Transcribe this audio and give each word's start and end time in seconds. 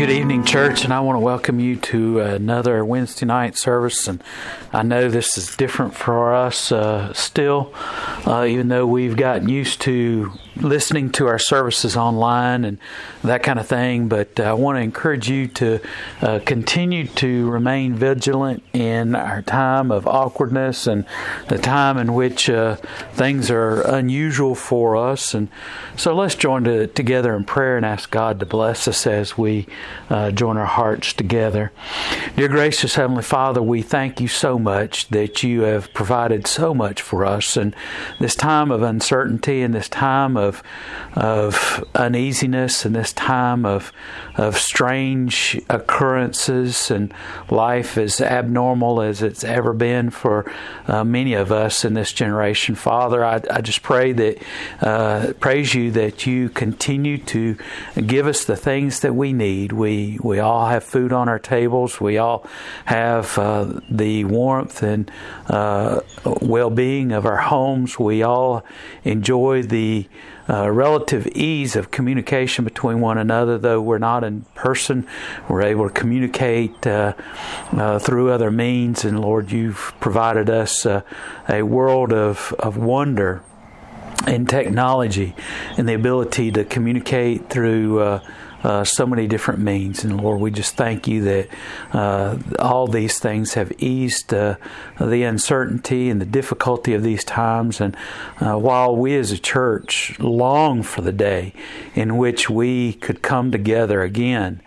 Good 0.00 0.08
evening, 0.08 0.44
church, 0.44 0.84
and 0.84 0.94
I 0.94 1.00
want 1.00 1.16
to 1.16 1.20
welcome 1.20 1.60
you 1.60 1.76
to 1.76 2.20
another 2.20 2.82
Wednesday 2.86 3.26
night 3.26 3.58
service. 3.58 4.08
And 4.08 4.24
I 4.72 4.82
know 4.82 5.10
this 5.10 5.36
is 5.36 5.54
different 5.54 5.94
for 5.94 6.32
us 6.32 6.72
uh, 6.72 7.12
still, 7.12 7.74
uh, 8.26 8.46
even 8.48 8.68
though 8.68 8.86
we've 8.86 9.14
gotten 9.14 9.50
used 9.50 9.82
to 9.82 10.32
listening 10.62 11.10
to 11.10 11.26
our 11.26 11.38
services 11.38 11.96
online 11.96 12.64
and 12.64 12.78
that 13.22 13.42
kind 13.42 13.58
of 13.58 13.66
thing. 13.66 14.08
But 14.08 14.38
I 14.40 14.52
want 14.52 14.76
to 14.76 14.82
encourage 14.82 15.28
you 15.28 15.48
to 15.48 15.80
uh, 16.20 16.40
continue 16.44 17.06
to 17.06 17.50
remain 17.50 17.94
vigilant 17.94 18.62
in 18.72 19.14
our 19.14 19.42
time 19.42 19.90
of 19.90 20.06
awkwardness 20.06 20.86
and 20.86 21.04
the 21.48 21.58
time 21.58 21.98
in 21.98 22.14
which 22.14 22.48
uh, 22.50 22.76
things 23.12 23.50
are 23.50 23.82
unusual 23.82 24.54
for 24.54 24.96
us. 24.96 25.34
And 25.34 25.48
so 25.96 26.14
let's 26.14 26.34
join 26.34 26.64
to, 26.64 26.86
together 26.86 27.34
in 27.34 27.44
prayer 27.44 27.76
and 27.76 27.86
ask 27.86 28.10
God 28.10 28.40
to 28.40 28.46
bless 28.46 28.88
us 28.88 29.06
as 29.06 29.36
we 29.36 29.66
uh, 30.08 30.30
join 30.30 30.56
our 30.56 30.66
hearts 30.66 31.12
together. 31.12 31.72
Dear 32.36 32.48
gracious 32.48 32.94
Heavenly 32.94 33.22
Father, 33.22 33.62
we 33.62 33.82
thank 33.82 34.20
you 34.20 34.28
so 34.28 34.58
much 34.58 35.08
that 35.08 35.42
you 35.42 35.62
have 35.62 35.92
provided 35.94 36.46
so 36.46 36.74
much 36.74 37.00
for 37.02 37.24
us. 37.24 37.56
And 37.56 37.74
this 38.18 38.34
time 38.34 38.70
of 38.70 38.82
uncertainty 38.82 39.62
and 39.62 39.74
this 39.74 39.88
time 39.88 40.36
of 40.36 40.49
of 41.14 41.84
uneasiness 41.94 42.84
and 42.84 42.94
this 42.94 43.12
time 43.12 43.64
of 43.64 43.92
of 44.36 44.56
strange 44.56 45.60
occurrences 45.68 46.90
and 46.90 47.12
life 47.50 47.98
as 47.98 48.20
abnormal 48.20 49.02
as 49.02 49.22
it's 49.22 49.44
ever 49.44 49.72
been 49.72 50.10
for 50.10 50.50
uh, 50.86 51.04
many 51.04 51.34
of 51.34 51.52
us 51.52 51.84
in 51.84 51.94
this 51.94 52.12
generation. 52.12 52.74
Father, 52.74 53.24
I, 53.24 53.40
I 53.50 53.60
just 53.60 53.82
pray 53.82 54.12
that 54.12 54.42
uh, 54.80 55.32
praise 55.40 55.74
you 55.74 55.90
that 55.92 56.26
you 56.26 56.48
continue 56.48 57.18
to 57.18 57.56
give 58.06 58.26
us 58.26 58.44
the 58.44 58.56
things 58.56 59.00
that 59.00 59.14
we 59.14 59.32
need. 59.32 59.72
We 59.72 60.18
we 60.22 60.38
all 60.38 60.66
have 60.66 60.84
food 60.84 61.12
on 61.12 61.28
our 61.28 61.38
tables. 61.38 62.00
We 62.00 62.18
all 62.18 62.46
have 62.86 63.36
uh, 63.38 63.80
the 63.90 64.24
warmth 64.24 64.82
and 64.82 65.10
uh, 65.48 66.00
well 66.40 66.70
being 66.70 67.12
of 67.12 67.26
our 67.26 67.38
homes. 67.38 67.98
We 67.98 68.22
all 68.22 68.64
enjoy 69.04 69.62
the 69.62 70.08
uh, 70.50 70.68
relative 70.70 71.28
ease 71.28 71.76
of 71.76 71.90
communication 71.90 72.64
between 72.64 73.00
one 73.00 73.18
another, 73.18 73.56
though 73.56 73.80
we're 73.80 73.98
not 73.98 74.24
in 74.24 74.42
person. 74.54 75.06
We're 75.48 75.62
able 75.62 75.88
to 75.88 75.94
communicate 75.94 76.86
uh, 76.86 77.14
uh, 77.72 77.98
through 78.00 78.30
other 78.30 78.50
means, 78.50 79.04
and 79.04 79.20
Lord, 79.20 79.52
you've 79.52 79.94
provided 80.00 80.50
us 80.50 80.84
uh, 80.84 81.02
a 81.48 81.62
world 81.62 82.12
of, 82.12 82.52
of 82.58 82.76
wonder 82.76 83.42
in 84.26 84.44
technology 84.46 85.34
and 85.78 85.88
the 85.88 85.94
ability 85.94 86.50
to 86.52 86.64
communicate 86.64 87.48
through 87.48 88.00
uh, 88.00 88.20
uh, 88.62 88.84
so 88.84 89.06
many 89.06 89.26
different 89.26 89.60
means. 89.60 90.04
And 90.04 90.20
Lord, 90.20 90.40
we 90.40 90.50
just 90.50 90.76
thank 90.76 91.08
you 91.08 91.22
that 91.22 91.48
uh, 91.92 92.38
all 92.58 92.86
these 92.86 93.18
things 93.18 93.54
have 93.54 93.72
eased 93.78 94.32
uh, 94.34 94.56
the 95.00 95.22
uncertainty 95.22 96.10
and 96.10 96.20
the 96.20 96.26
difficulty 96.26 96.94
of 96.94 97.02
these 97.02 97.24
times. 97.24 97.80
And 97.80 97.96
uh, 98.40 98.56
while 98.56 98.94
we 98.94 99.16
as 99.16 99.32
a 99.32 99.38
church 99.38 100.18
long 100.18 100.82
for 100.82 101.00
the 101.00 101.12
day 101.12 101.52
in 101.94 102.16
which 102.16 102.50
we 102.50 102.94
could 102.94 103.22
come 103.22 103.50
together 103.50 104.02
again 104.02 104.60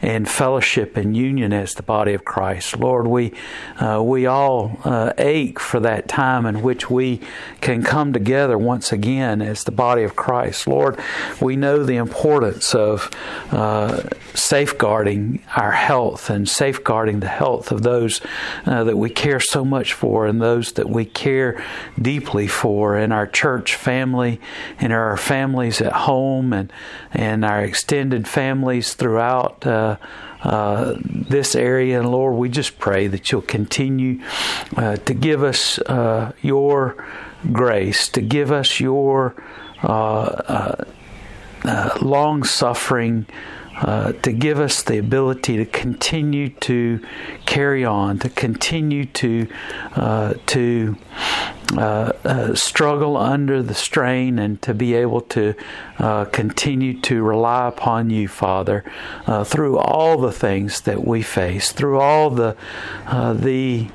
in 0.00 0.24
fellowship 0.24 0.96
and 0.96 1.16
union 1.16 1.52
as 1.52 1.74
the 1.74 1.82
body 1.82 2.14
of 2.14 2.24
Christ, 2.24 2.78
Lord, 2.78 3.06
we 3.06 3.32
uh, 3.78 4.02
we 4.02 4.26
all 4.26 4.78
uh, 4.84 5.12
ache 5.18 5.58
for 5.58 5.80
that 5.80 6.08
time 6.08 6.46
in 6.46 6.62
which 6.62 6.90
we 6.90 7.20
can 7.60 7.82
come 7.82 8.12
together 8.12 8.56
once 8.56 8.92
again 8.92 9.42
as 9.42 9.64
the 9.64 9.72
body 9.72 10.02
of 10.02 10.14
Christ. 10.14 10.66
Lord, 10.66 10.98
we 11.40 11.56
know 11.56 11.82
the 11.82 11.96
importance 11.96 12.74
of 12.74 13.10
uh, 13.50 14.02
safeguarding 14.34 15.42
our 15.56 15.72
health 15.72 16.30
and 16.30 16.48
safeguarding 16.48 17.20
the 17.20 17.28
health 17.28 17.70
of 17.72 17.82
those 17.82 18.20
uh, 18.66 18.84
that 18.84 18.96
we 18.96 19.10
care 19.10 19.40
so 19.40 19.64
much 19.64 19.92
for 19.92 20.26
and 20.26 20.40
those 20.40 20.72
that 20.72 20.88
we 20.88 21.04
care 21.04 21.62
deeply 22.00 22.46
for 22.46 22.96
in 22.96 23.12
our 23.12 23.26
church 23.26 23.74
family, 23.74 24.40
in 24.78 24.92
our 24.92 25.16
families 25.16 25.80
at 25.80 25.92
home, 25.92 26.52
and, 26.52 26.72
and 27.12 27.44
our 27.44 27.62
extended 27.62 28.26
families 28.28 28.94
throughout. 28.94 29.66
Uh, 29.66 29.96
uh, 30.42 30.94
this 31.02 31.56
area. 31.56 31.98
And 31.98 32.10
Lord, 32.12 32.36
we 32.36 32.48
just 32.48 32.78
pray 32.78 33.08
that 33.08 33.32
you'll 33.32 33.42
continue 33.42 34.20
uh, 34.76 34.96
to 34.96 35.12
give 35.12 35.42
us 35.42 35.80
uh, 35.80 36.32
your 36.42 37.04
grace, 37.52 38.08
to 38.10 38.20
give 38.20 38.52
us 38.52 38.78
your 38.78 39.34
uh, 41.64 41.98
long 42.00 42.44
suffering. 42.44 43.26
Uh, 43.80 44.10
to 44.10 44.32
give 44.32 44.58
us 44.58 44.82
the 44.82 44.98
ability 44.98 45.56
to 45.56 45.64
continue 45.64 46.48
to 46.48 47.00
carry 47.46 47.84
on, 47.84 48.18
to 48.18 48.28
continue 48.28 49.04
to 49.04 49.46
uh, 49.94 50.34
to 50.46 50.96
uh, 51.76 52.10
uh 52.24 52.52
struggle 52.56 53.16
under 53.16 53.62
the 53.62 53.74
strain, 53.74 54.36
and 54.36 54.60
to 54.60 54.74
be 54.74 54.94
able 54.94 55.20
to 55.20 55.54
continue 56.32 57.00
to 57.00 57.22
rely 57.22 57.68
upon 57.68 58.10
you, 58.10 58.26
Father, 58.26 58.82
through 59.44 59.78
all 59.78 60.18
the 60.18 60.32
things 60.32 60.80
that 60.80 61.06
we 61.06 61.22
face, 61.22 61.70
through 61.70 62.00
all 62.00 62.30
the 62.30 62.56
the 63.00 63.86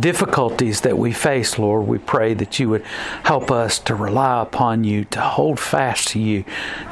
difficulties 0.00 0.82
that 0.82 0.98
we 0.98 1.12
face, 1.12 1.58
Lord, 1.58 1.86
we 1.86 1.98
pray 1.98 2.34
that 2.34 2.58
you 2.58 2.68
would 2.70 2.84
help 3.24 3.50
us 3.50 3.78
to 3.80 3.94
rely 3.94 4.42
upon 4.42 4.84
you, 4.84 5.04
to 5.06 5.20
hold 5.20 5.60
fast 5.60 6.08
to 6.08 6.18
you, 6.18 6.44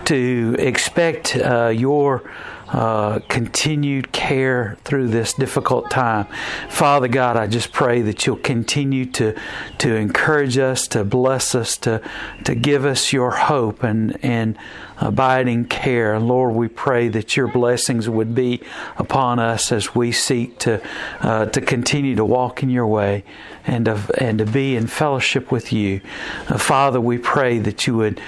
to 0.06 0.56
expect 0.59 1.37
uh, 1.37 1.69
your 1.69 2.22
uh, 2.69 3.21
continued 3.28 4.10
care 4.10 4.77
through 4.84 5.09
this 5.09 5.32
difficult 5.34 5.91
time. 5.91 6.27
Father 6.69 7.09
God, 7.09 7.37
I 7.37 7.47
just 7.47 7.72
pray 7.72 8.03
that 8.03 8.27
you'll 8.27 8.37
continue 8.37 9.05
to 9.12 9.38
to 9.78 9.94
encourage 9.94 10.59
us, 10.59 10.88
to 10.88 11.05
bless 11.05 11.55
us, 11.55 11.76
to 11.78 12.00
to 12.44 12.55
give 12.55 12.84
us 12.84 13.12
your 13.12 13.31
hope 13.32 13.82
and 13.82 14.19
and 14.25 14.59
abiding 14.99 15.66
care. 15.66 16.19
Lord, 16.19 16.55
we 16.55 16.69
pray 16.69 17.09
that 17.09 17.37
your 17.37 17.49
blessings 17.49 18.09
would 18.09 18.34
be 18.34 18.60
upon 18.97 19.38
us 19.38 19.72
as 19.72 19.94
we 19.94 20.12
seek 20.12 20.59
to 20.60 20.81
uh, 21.21 21.47
to 21.47 21.60
continue 21.60 22.15
to 22.16 22.25
walk 22.25 22.62
in 22.62 22.71
your 22.71 22.87
way 22.87 23.25
and 23.66 23.87
to, 23.87 23.99
and 24.19 24.38
to 24.38 24.47
be 24.47 24.77
in 24.77 24.87
fellowship 24.87 25.50
with 25.50 25.72
you. 25.72 26.00
Uh, 26.49 26.59
Father, 26.59 27.00
we 27.00 27.16
pray 27.16 27.59
that 27.59 27.87
you 27.87 27.97
would 27.97 28.19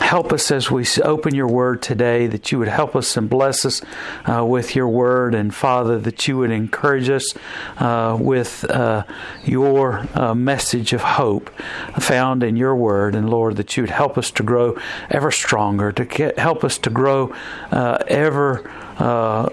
help 0.00 0.32
us 0.32 0.50
as 0.50 0.70
we 0.70 0.86
open 1.02 1.34
your 1.34 1.48
word 1.48 1.82
today, 1.82 2.26
that 2.26 2.50
you 2.50 2.58
would 2.58 2.68
help 2.68 2.96
us 2.96 3.16
and 3.16 3.28
bless 3.28 3.64
us 3.66 3.82
uh, 4.24 4.44
with 4.44 4.74
your 4.74 4.88
word, 4.88 5.34
and 5.34 5.54
Father, 5.54 5.98
that 5.98 6.26
you 6.26 6.38
would 6.38 6.50
encourage 6.50 7.10
us 7.10 7.34
uh, 7.78 8.16
with 8.18 8.64
uh, 8.70 9.04
your 9.44 10.06
uh, 10.14 10.34
message 10.34 10.92
of 10.92 11.02
hope 11.02 11.50
found 11.98 12.42
in 12.42 12.56
your 12.56 12.74
word, 12.74 13.14
and 13.14 13.28
Lord, 13.28 13.56
that 13.56 13.76
you 13.76 13.82
would 13.82 13.90
help 13.90 14.16
us 14.16 14.30
to 14.32 14.42
grow 14.42 14.76
ever 15.10 15.30
stronger, 15.30 15.92
to 15.92 16.06
help 16.36 16.64
us 16.64 16.78
to 16.78 16.90
grow 16.90 17.34
uh, 17.70 17.98
ever. 18.08 18.70
Uh, 18.98 19.50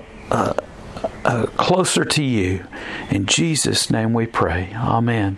uh, 1.26 1.46
closer 1.58 2.06
to 2.06 2.24
you. 2.24 2.66
In 3.10 3.26
Jesus' 3.26 3.90
name 3.90 4.14
we 4.14 4.26
pray. 4.26 4.74
Amen. 4.76 5.38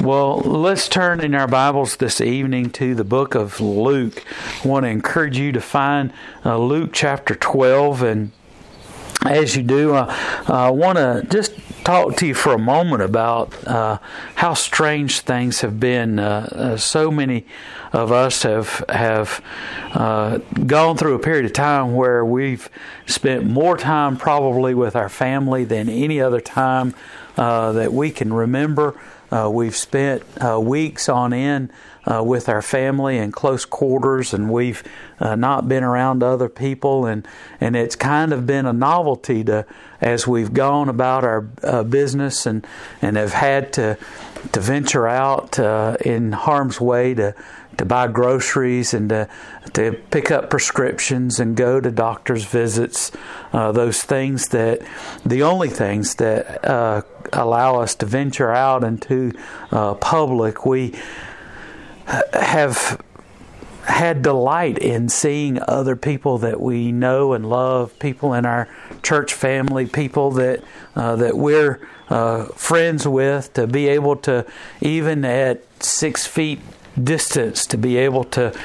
Well, 0.00 0.38
let's 0.40 0.88
turn 0.88 1.20
in 1.20 1.34
our 1.34 1.46
Bibles 1.46 1.96
this 1.96 2.20
evening 2.20 2.70
to 2.70 2.94
the 2.94 3.04
book 3.04 3.34
of 3.34 3.60
Luke. 3.60 4.24
I 4.64 4.68
want 4.68 4.84
to 4.84 4.90
encourage 4.90 5.38
you 5.38 5.52
to 5.52 5.60
find 5.60 6.12
uh, 6.44 6.58
Luke 6.58 6.90
chapter 6.92 7.34
12. 7.34 8.02
And 8.02 8.32
as 9.24 9.56
you 9.56 9.62
do, 9.62 9.94
uh, 9.94 10.14
I 10.48 10.70
want 10.70 10.98
to 10.98 11.26
just 11.28 11.52
talk 11.84 12.16
to 12.16 12.26
you 12.26 12.34
for 12.34 12.54
a 12.54 12.58
moment 12.58 13.02
about 13.02 13.66
uh, 13.66 13.98
how 14.36 14.54
strange 14.54 15.20
things 15.20 15.60
have 15.60 15.78
been. 15.78 16.18
Uh, 16.18 16.48
uh, 16.50 16.76
so 16.76 17.10
many 17.10 17.44
of 17.92 18.10
us 18.10 18.42
have 18.42 18.84
have 18.88 19.44
uh, 19.92 20.38
gone 20.66 20.96
through 20.96 21.14
a 21.14 21.18
period 21.18 21.44
of 21.44 21.52
time 21.52 21.94
where 21.94 22.24
we've 22.24 22.68
spent 23.06 23.44
more 23.44 23.76
time 23.76 24.16
probably 24.16 24.74
with 24.74 24.96
our 24.96 25.10
family 25.10 25.64
than 25.64 25.88
any 25.88 26.20
other 26.20 26.40
time 26.40 26.94
uh, 27.36 27.72
that 27.72 27.92
we 27.92 28.10
can 28.10 28.32
remember. 28.32 28.98
We've 29.50 29.74
spent 29.74 30.22
weeks 30.60 31.08
on 31.08 31.32
end 31.32 31.72
uh, 32.06 32.22
with 32.22 32.48
our 32.48 32.62
family 32.62 33.18
in 33.18 33.32
close 33.32 33.64
quarters, 33.64 34.34
and 34.34 34.50
we've 34.50 34.82
uh, 35.20 35.34
not 35.36 35.68
been 35.68 35.82
around 35.82 36.22
other 36.22 36.48
people, 36.48 37.06
and 37.06 37.26
and 37.60 37.76
it's 37.76 37.96
kind 37.96 38.32
of 38.32 38.46
been 38.46 38.66
a 38.66 38.72
novelty 38.72 39.44
to 39.44 39.66
as 40.00 40.26
we've 40.26 40.52
gone 40.52 40.88
about 40.88 41.24
our 41.24 41.48
uh, 41.62 41.82
business 41.82 42.46
and 42.46 42.66
and 43.00 43.16
have 43.16 43.32
had 43.32 43.72
to 43.72 43.96
to 44.52 44.60
venture 44.60 45.08
out 45.08 45.58
uh, 45.58 45.96
in 46.04 46.32
harm's 46.32 46.80
way 46.80 47.14
to 47.14 47.34
to 47.78 47.84
buy 47.84 48.06
groceries 48.06 48.94
and 48.94 49.08
to, 49.08 49.28
to 49.72 49.92
pick 50.10 50.30
up 50.30 50.50
prescriptions 50.50 51.40
and 51.40 51.56
go 51.56 51.80
to 51.80 51.90
doctor's 51.90 52.44
visits. 52.44 53.10
Uh, 53.52 53.72
those 53.72 54.02
things 54.02 54.48
that, 54.48 54.80
the 55.24 55.42
only 55.42 55.68
things 55.68 56.14
that 56.16 56.64
uh, 56.64 57.02
allow 57.32 57.80
us 57.80 57.94
to 57.96 58.06
venture 58.06 58.50
out 58.50 58.84
into 58.84 59.32
uh, 59.70 59.94
public, 59.94 60.64
we 60.66 60.94
have 62.06 63.00
had 63.84 64.22
delight 64.22 64.78
in 64.78 65.08
seeing 65.08 65.60
other 65.68 65.94
people 65.94 66.38
that 66.38 66.60
we 66.60 66.90
know 66.90 67.32
and 67.32 67.48
love, 67.48 67.98
people 67.98 68.32
in 68.32 68.46
our 68.46 68.68
church 69.02 69.34
family, 69.34 69.86
people 69.86 70.30
that 70.32 70.62
uh, 70.96 71.16
that 71.16 71.36
we're 71.36 71.86
uh, 72.08 72.44
friends 72.46 73.06
with, 73.06 73.52
to 73.52 73.66
be 73.66 73.88
able 73.88 74.16
to 74.16 74.46
even 74.80 75.24
at 75.24 75.62
six 75.82 76.26
feet 76.26 76.60
distance 77.02 77.66
to 77.66 77.76
be 77.76 77.96
able 77.96 78.24
to 78.24 78.56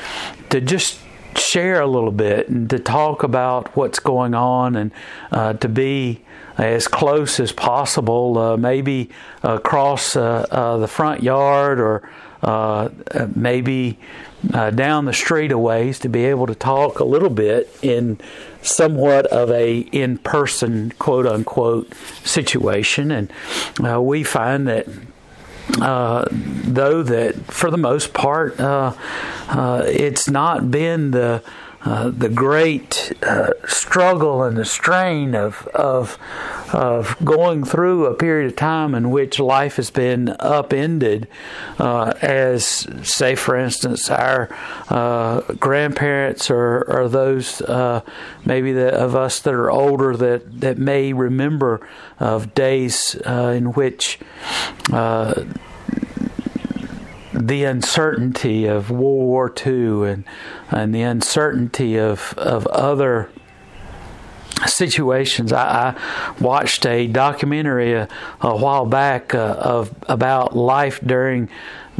to 0.49 0.61
just 0.61 0.99
share 1.35 1.81
a 1.81 1.87
little 1.87 2.11
bit 2.11 2.49
and 2.49 2.69
to 2.69 2.79
talk 2.79 3.23
about 3.23 3.75
what's 3.75 3.99
going 3.99 4.33
on 4.33 4.75
and 4.75 4.91
uh, 5.31 5.53
to 5.53 5.67
be 5.67 6.21
as 6.57 6.87
close 6.87 7.39
as 7.39 7.51
possible, 7.53 8.37
uh, 8.37 8.57
maybe 8.57 9.09
across 9.43 10.15
uh, 10.15 10.45
uh 10.51 10.77
the 10.77 10.87
front 10.87 11.23
yard 11.23 11.79
or 11.79 12.09
uh, 12.41 12.89
maybe 13.35 13.97
uh, 14.53 14.69
down 14.71 15.05
the 15.05 15.13
street 15.13 15.51
a 15.51 15.57
ways 15.57 15.99
to 15.99 16.09
be 16.09 16.25
able 16.25 16.47
to 16.47 16.55
talk 16.55 16.99
a 16.99 17.03
little 17.03 17.29
bit 17.29 17.69
in 17.81 18.19
somewhat 18.61 19.25
of 19.27 19.51
a 19.51 19.79
in-person 19.79 20.91
quote 20.99 21.25
unquote 21.25 21.93
situation. 22.23 23.11
And 23.11 23.31
we 24.05 24.23
find 24.23 24.67
that 24.67 24.87
uh, 25.81 26.25
though 26.31 27.03
that 27.03 27.35
for 27.45 27.69
the 27.69 27.77
most 27.77 28.13
part 28.13 28.59
uh, 28.59 28.93
uh, 29.49 29.83
it's 29.85 30.29
not 30.29 30.71
been 30.71 31.11
the 31.11 31.43
uh, 31.81 32.09
the 32.09 32.29
great 32.29 33.13
uh, 33.23 33.51
struggle 33.65 34.43
and 34.43 34.57
the 34.57 34.65
strain 34.65 35.33
of 35.33 35.67
of 35.67 36.17
of 36.73 37.15
going 37.23 37.63
through 37.63 38.05
a 38.05 38.13
period 38.13 38.51
of 38.51 38.55
time 38.55 38.93
in 38.93 39.09
which 39.09 39.39
life 39.39 39.77
has 39.77 39.89
been 39.89 40.35
upended, 40.39 41.27
uh, 41.79 42.13
as 42.21 42.85
say 43.01 43.33
for 43.33 43.55
instance 43.55 44.09
our 44.09 44.49
grandparents 45.59 46.51
or, 46.51 46.83
or 46.83 47.07
those 47.07 47.61
maybe 48.45 48.73
the, 48.73 48.93
of 48.93 49.15
us 49.15 49.39
that 49.39 49.53
are 49.53 49.71
older 49.71 50.15
that 50.17 50.59
that 50.61 50.77
may 50.77 51.13
remember 51.13 51.87
of 52.19 52.53
days 52.53 53.15
in 53.25 53.71
which 53.73 54.19
the 57.33 57.63
uncertainty 57.63 58.65
of 58.65 58.89
World 58.89 59.25
War 59.25 59.53
II 59.65 60.09
and 60.09 60.23
and 60.71 60.93
the 60.93 61.01
uncertainty 61.01 61.97
of 61.97 62.33
of 62.37 62.65
other 62.67 63.29
situations. 64.67 65.51
I, 65.53 65.95
I 65.95 66.41
watched 66.41 66.85
a 66.85 67.07
documentary 67.07 67.93
a, 67.93 68.07
a 68.41 68.55
while 68.55 68.85
back 68.85 69.33
uh, 69.33 69.55
of 69.59 69.93
about 70.07 70.55
life 70.55 70.99
during 71.05 71.49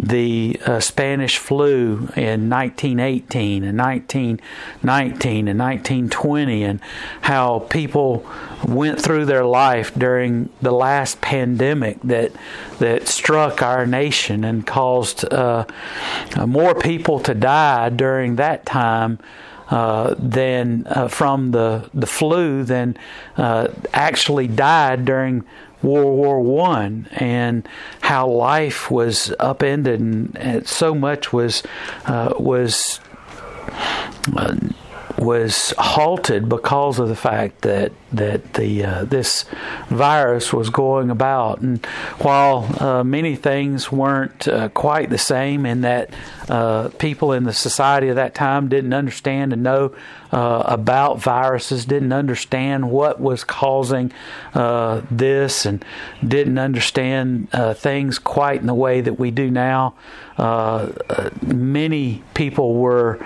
the 0.01 0.59
uh, 0.65 0.79
Spanish 0.79 1.37
flu 1.37 2.09
in 2.15 2.49
1918 2.49 3.63
and 3.63 3.77
1919 3.77 5.47
and 5.47 5.59
1920, 5.59 6.63
and 6.63 6.79
how 7.21 7.59
people 7.69 8.25
went 8.65 9.01
through 9.01 9.25
their 9.25 9.43
life 9.43 9.93
during 9.95 10.49
the 10.61 10.71
last 10.71 11.21
pandemic 11.21 12.01
that 12.01 12.31
that 12.79 13.07
struck 13.07 13.61
our 13.61 13.85
nation 13.85 14.43
and 14.43 14.65
caused 14.65 15.31
uh, 15.33 15.65
more 16.45 16.75
people 16.75 17.19
to 17.19 17.33
die 17.33 17.89
during 17.89 18.37
that 18.37 18.65
time. 18.65 19.19
Uh, 19.69 20.15
than 20.17 20.87
uh, 20.87 21.07
from 21.07 21.51
the 21.51 21.87
the 21.93 22.07
flu 22.07 22.63
than 22.63 22.97
uh, 23.37 23.67
actually 23.93 24.47
died 24.47 25.05
during 25.05 25.43
World 25.83 26.17
War 26.17 26.41
One 26.41 27.07
and 27.11 27.67
how 28.01 28.27
life 28.27 28.89
was 28.89 29.31
upended 29.39 29.99
and, 29.99 30.35
and 30.37 30.67
so 30.67 30.95
much 30.95 31.31
was 31.31 31.61
uh, 32.07 32.33
was 32.39 32.99
was 35.19 35.73
halted 35.77 36.47
because 36.47 36.97
of 36.97 37.09
the 37.09 37.15
fact 37.15 37.61
that 37.61 37.91
that 38.11 38.53
the 38.53 38.83
uh, 38.83 39.03
this 39.03 39.45
virus 39.89 40.53
was 40.53 40.69
going 40.69 41.09
about. 41.09 41.59
And 41.59 41.85
while 42.19 42.81
uh, 42.81 43.03
many 43.03 43.35
things 43.35 43.91
weren't 43.91 44.47
uh, 44.47 44.69
quite 44.69 45.09
the 45.09 45.17
same, 45.17 45.65
in 45.65 45.81
that 45.81 46.13
uh, 46.47 46.89
people 46.97 47.33
in 47.33 47.43
the 47.43 47.53
society 47.53 48.07
of 48.07 48.15
that 48.15 48.33
time 48.33 48.69
didn't 48.69 48.93
understand 48.93 49.53
and 49.53 49.61
know 49.61 49.93
uh, 50.31 50.63
about 50.65 51.19
viruses, 51.19 51.85
didn't 51.85 52.13
understand 52.13 52.89
what 52.89 53.19
was 53.19 53.43
causing 53.43 54.11
uh, 54.53 55.01
this, 55.11 55.65
and 55.65 55.83
didn't 56.25 56.57
understand 56.57 57.49
things 57.75 58.19
quite 58.19 58.61
in 58.61 58.67
the 58.67 58.73
way 58.73 59.01
that 59.01 59.19
we 59.19 59.31
do 59.31 59.51
now. 59.51 59.93
many 61.41 62.23
people 62.33 62.75
were 62.75 63.19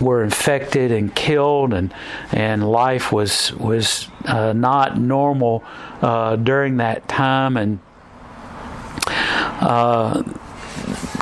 were 0.00 0.22
infected 0.22 0.90
and 0.92 1.14
killed, 1.14 1.72
and 1.72 1.92
and 2.32 2.70
life 2.70 3.12
was 3.12 3.52
was 3.54 4.08
uh, 4.26 4.52
not 4.52 4.98
normal 4.98 5.64
uh, 6.00 6.36
during 6.36 6.78
that 6.78 7.08
time. 7.08 7.56
And 7.56 7.78
uh, 9.06 10.22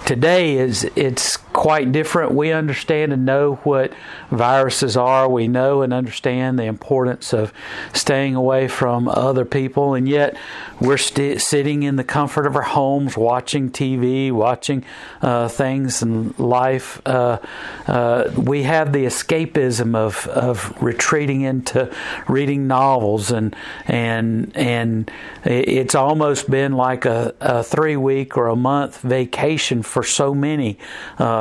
today 0.06 0.56
is 0.56 0.84
it's 0.96 1.36
quite 1.52 1.90
different. 1.90 2.32
We 2.32 2.52
understand 2.52 3.12
and 3.12 3.24
know 3.24 3.56
what 3.64 3.92
viruses 4.30 4.96
are. 4.96 5.28
We 5.28 5.48
know 5.48 5.82
and 5.82 5.92
understand 5.92 6.58
the 6.58 6.64
importance 6.64 7.32
of 7.32 7.52
staying 7.92 8.34
away 8.34 8.68
from 8.68 9.08
other 9.08 9.44
people, 9.44 9.94
and 9.94 10.08
yet 10.08 10.36
we're 10.80 10.96
st- 10.96 11.40
sitting 11.40 11.82
in 11.82 11.96
the 11.96 12.04
comfort 12.04 12.46
of 12.46 12.56
our 12.56 12.62
homes, 12.62 13.16
watching 13.16 13.70
TV, 13.70 14.30
watching 14.30 14.84
uh, 15.22 15.48
things 15.48 16.02
in 16.02 16.34
life. 16.38 17.02
Uh, 17.04 17.38
uh, 17.86 18.30
we 18.36 18.62
have 18.62 18.92
the 18.92 19.04
escapism 19.04 19.94
of, 19.94 20.26
of 20.28 20.80
retreating 20.82 21.42
into 21.42 21.92
reading 22.28 22.66
novels, 22.66 23.30
and 23.30 23.56
and 23.86 24.52
and 24.56 25.10
it's 25.44 25.94
almost 25.94 26.50
been 26.50 26.72
like 26.72 27.04
a, 27.04 27.34
a 27.40 27.62
three 27.62 27.96
week 27.96 28.36
or 28.36 28.48
a 28.48 28.56
month 28.56 29.00
vacation 29.00 29.82
for 29.82 30.02
so 30.02 30.34
many. 30.34 30.78
Uh, 31.18 31.39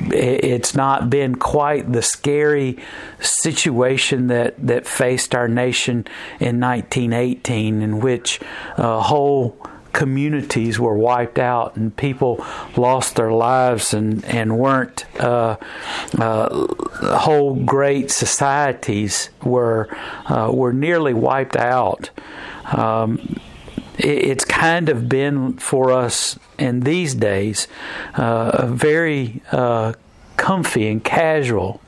it's 0.00 0.74
not 0.74 1.08
been 1.08 1.36
quite 1.36 1.90
the 1.90 2.02
scary 2.02 2.78
situation 3.20 4.26
that, 4.28 4.54
that 4.64 4.86
faced 4.86 5.34
our 5.34 5.48
nation 5.48 6.06
in 6.38 6.60
1918, 6.60 7.82
in 7.82 8.00
which 8.00 8.40
uh, 8.76 9.00
whole 9.00 9.56
communities 9.96 10.78
were 10.78 10.94
wiped 10.94 11.38
out 11.38 11.74
and 11.74 11.96
people 11.96 12.44
lost 12.76 13.16
their 13.16 13.32
lives 13.32 13.94
and, 13.94 14.22
and 14.26 14.58
weren't 14.58 15.06
uh, 15.18 15.56
uh, 16.18 16.66
whole 17.16 17.54
great 17.64 18.10
societies 18.10 19.30
were 19.42 19.88
uh, 20.26 20.50
were 20.52 20.74
nearly 20.74 21.14
wiped 21.14 21.56
out. 21.56 22.10
Um, 22.74 23.40
it's 23.98 24.44
kind 24.44 24.88
of 24.88 25.08
been 25.08 25.54
for 25.54 25.90
us 25.90 26.38
in 26.58 26.80
these 26.80 27.14
days 27.14 27.68
uh, 28.14 28.66
very 28.66 29.42
uh, 29.52 29.94
comfy 30.36 30.88
and 30.88 31.02
casual. 31.02 31.80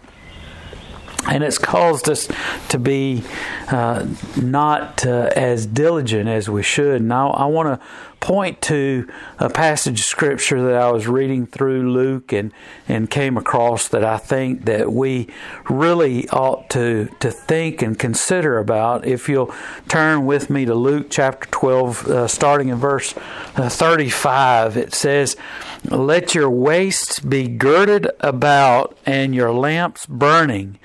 And 1.28 1.44
it's 1.44 1.58
caused 1.58 2.08
us 2.08 2.28
to 2.68 2.78
be 2.78 3.22
uh, 3.68 4.06
not 4.40 5.04
uh, 5.04 5.30
as 5.36 5.66
diligent 5.66 6.28
as 6.28 6.48
we 6.48 6.62
should. 6.62 7.02
Now, 7.02 7.30
I, 7.30 7.42
I 7.42 7.46
want 7.46 7.80
to 7.80 7.86
point 8.20 8.60
to 8.62 9.08
a 9.38 9.48
passage 9.48 10.00
of 10.00 10.06
scripture 10.06 10.62
that 10.62 10.74
I 10.74 10.90
was 10.90 11.06
reading 11.06 11.46
through 11.46 11.92
Luke 11.92 12.32
and, 12.32 12.52
and 12.86 13.08
came 13.10 13.36
across 13.36 13.88
that 13.88 14.04
I 14.04 14.18
think 14.18 14.64
that 14.64 14.92
we 14.92 15.28
really 15.68 16.28
ought 16.30 16.68
to, 16.70 17.08
to 17.20 17.30
think 17.30 17.82
and 17.82 17.98
consider 17.98 18.58
about. 18.58 19.06
If 19.06 19.28
you'll 19.28 19.54
turn 19.88 20.26
with 20.26 20.50
me 20.50 20.64
to 20.64 20.74
Luke 20.74 21.06
chapter 21.10 21.48
12, 21.50 22.06
uh, 22.06 22.28
starting 22.28 22.68
in 22.68 22.76
verse 22.76 23.14
uh, 23.56 23.68
35, 23.68 24.76
it 24.76 24.94
says, 24.94 25.36
Let 25.84 26.34
your 26.34 26.50
waists 26.50 27.20
be 27.20 27.48
girded 27.48 28.08
about 28.20 28.98
and 29.06 29.34
your 29.34 29.52
lamps 29.52 30.06
burning, 30.06 30.78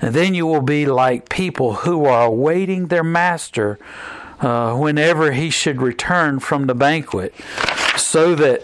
and 0.00 0.14
then 0.14 0.34
you 0.34 0.46
will 0.46 0.62
be 0.62 0.86
like 0.86 1.28
people 1.28 1.74
who 1.74 2.06
are 2.06 2.26
awaiting 2.26 2.86
their 2.86 3.04
master 3.04 3.78
uh, 4.40 4.74
whenever 4.76 5.32
he 5.32 5.50
should 5.50 5.82
return 5.82 6.40
from 6.40 6.66
the 6.66 6.74
banquet, 6.74 7.34
so 7.96 8.34
that 8.34 8.62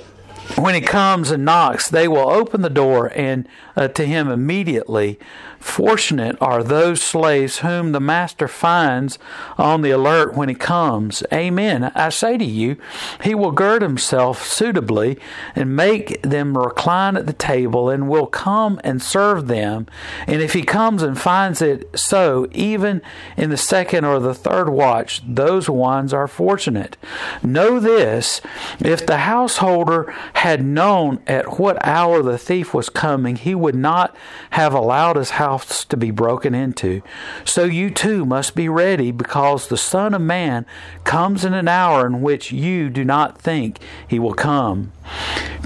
when 0.57 0.75
he 0.75 0.81
comes 0.81 1.31
and 1.31 1.45
knocks, 1.45 1.89
they 1.89 2.07
will 2.07 2.29
open 2.29 2.61
the 2.63 2.71
door 2.71 3.11
and 3.15 3.49
uh, 3.77 3.89
to 3.89 4.07
him 4.07 4.29
immediately. 4.29 5.19
Fortunate 5.59 6.37
are 6.43 6.63
those 6.63 7.01
slaves 7.01 7.61
whom 7.61 7.93
the 7.93 8.01
master 8.01 8.47
finds 8.47 9.19
on 9.57 9.81
the 9.81 9.91
alert 9.91 10.35
when 10.35 10.51
he 10.51 10.55
comes. 10.55 11.23
Amen. 11.33 11.85
I 11.95 12.11
say 12.11 12.37
to 12.37 12.45
you, 12.45 12.77
he 13.23 13.35
will 13.35 13.51
gird 13.51 13.81
himself 13.81 14.47
suitably 14.47 15.19
and 15.57 15.75
make 15.75 16.21
them 16.21 16.59
recline 16.59 17.17
at 17.17 17.27
the 17.27 17.33
table 17.33 17.89
and 17.89 18.11
will 18.11 18.27
come 18.27 18.79
and 18.85 19.01
serve 19.01 19.49
them. 19.49 19.87
And 20.27 20.43
if 20.43 20.53
he 20.53 20.63
comes 20.63 21.03
and 21.03 21.19
finds 21.19 21.63
it 21.63 21.99
so, 21.99 22.47
even 22.53 23.01
in 23.37 23.49
the 23.49 23.57
second 23.57 24.05
or 24.05 24.21
the 24.21 24.35
third 24.35 24.69
watch, 24.69 25.23
those 25.27 25.71
ones 25.71 26.13
are 26.13 26.29
fortunate. 26.29 26.99
Know 27.43 27.81
this 27.81 28.43
if 28.81 29.07
the 29.07 29.19
householder 29.19 30.15
had 30.35 30.63
known 30.63 31.21
at 31.27 31.59
what 31.59 31.85
hour 31.87 32.23
the 32.23 32.39
thief 32.39 32.75
was 32.75 32.91
coming, 32.91 33.37
he 33.37 33.55
would 33.65 33.75
not 33.75 34.15
have 34.51 34.73
allowed 34.73 35.17
his 35.17 35.31
house 35.31 35.85
to 35.87 35.97
be 35.97 36.13
broken 36.13 36.55
into. 36.55 37.03
So 37.45 37.65
you 37.65 37.91
too 37.91 38.25
must 38.25 38.55
be 38.55 38.69
ready, 38.69 39.11
because 39.11 39.67
the 39.67 39.77
Son 39.77 40.15
of 40.15 40.21
Man 40.21 40.67
comes 41.03 41.45
in 41.45 41.55
an 41.55 41.67
hour 41.67 42.07
in 42.07 42.23
which 42.23 42.53
you 42.53 42.91
do 42.91 43.05
not 43.05 43.41
think 43.41 43.79
he 44.07 44.19
will 44.19 44.35
come. 44.35 44.93